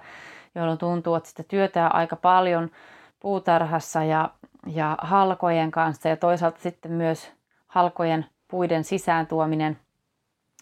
jolloin 0.55 0.77
tuntuu, 0.77 1.15
että 1.15 1.29
sitä 1.29 1.43
työtä 1.43 1.87
aika 1.87 2.15
paljon 2.15 2.71
puutarhassa 3.19 4.03
ja, 4.03 4.29
ja 4.67 4.97
halkojen 5.01 5.71
kanssa 5.71 6.09
ja 6.09 6.17
toisaalta 6.17 6.59
sitten 6.61 6.91
myös 6.91 7.31
halkojen 7.67 8.25
puiden 8.47 8.83
sisään 8.83 9.27
tuominen 9.27 9.77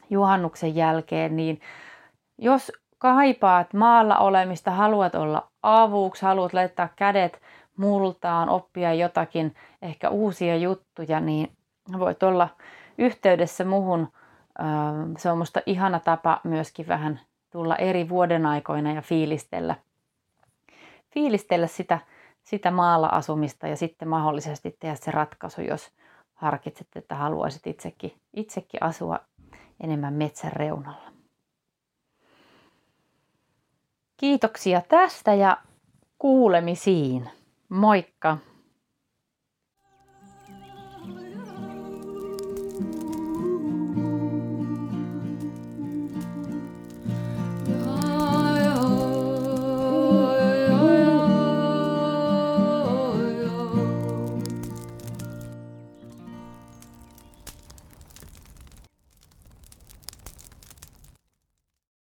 juhannuksen 0.10 0.76
jälkeen, 0.76 1.36
niin 1.36 1.62
jos 2.38 2.72
kaipaat 2.98 3.74
maalla 3.74 4.18
olemista, 4.18 4.72
haluat 4.72 5.16
olla 5.16 5.48
avuksi, 5.64 6.26
haluat 6.26 6.54
laittaa 6.54 6.90
kädet 6.96 7.42
multaan, 7.78 8.50
oppia 8.50 8.94
jotakin 8.94 9.56
ehkä 9.82 10.10
uusia 10.10 10.58
juttuja, 10.58 11.20
niin 11.20 11.52
voit 12.00 12.24
olla 12.24 12.50
yhteydessä 12.98 13.66
muhun. 13.66 14.08
Se 15.18 15.32
on 15.32 15.38
musta 15.38 15.62
ihana 15.66 16.00
tapa 16.00 16.42
myöskin 16.44 16.88
vähän 16.88 17.20
tulla 17.52 17.76
eri 17.76 18.10
vuoden 18.10 18.46
aikoina 18.46 18.94
ja 18.94 19.02
fiilistellä, 19.02 19.76
fiilistellä 21.14 21.68
sitä, 21.68 22.00
sitä 22.44 22.72
maalla 22.72 23.08
asumista 23.08 23.68
ja 23.68 23.76
sitten 23.76 24.08
mahdollisesti 24.08 24.76
tehdä 24.80 24.96
se 24.96 25.12
ratkaisu, 25.12 25.62
jos 25.62 25.92
harkitset, 26.34 26.88
että 26.96 27.16
haluaisit 27.16 27.68
itsekin, 27.68 28.14
itsekin 28.34 28.84
asua 28.84 29.20
enemmän 29.84 30.14
metsän 30.14 30.54
reunalla. 30.54 31.12
Kiitoksia 34.18 34.82
tästä 34.90 35.34
ja 35.34 35.58
kuulemisiin. 36.20 37.30
Moikka! 37.70 38.38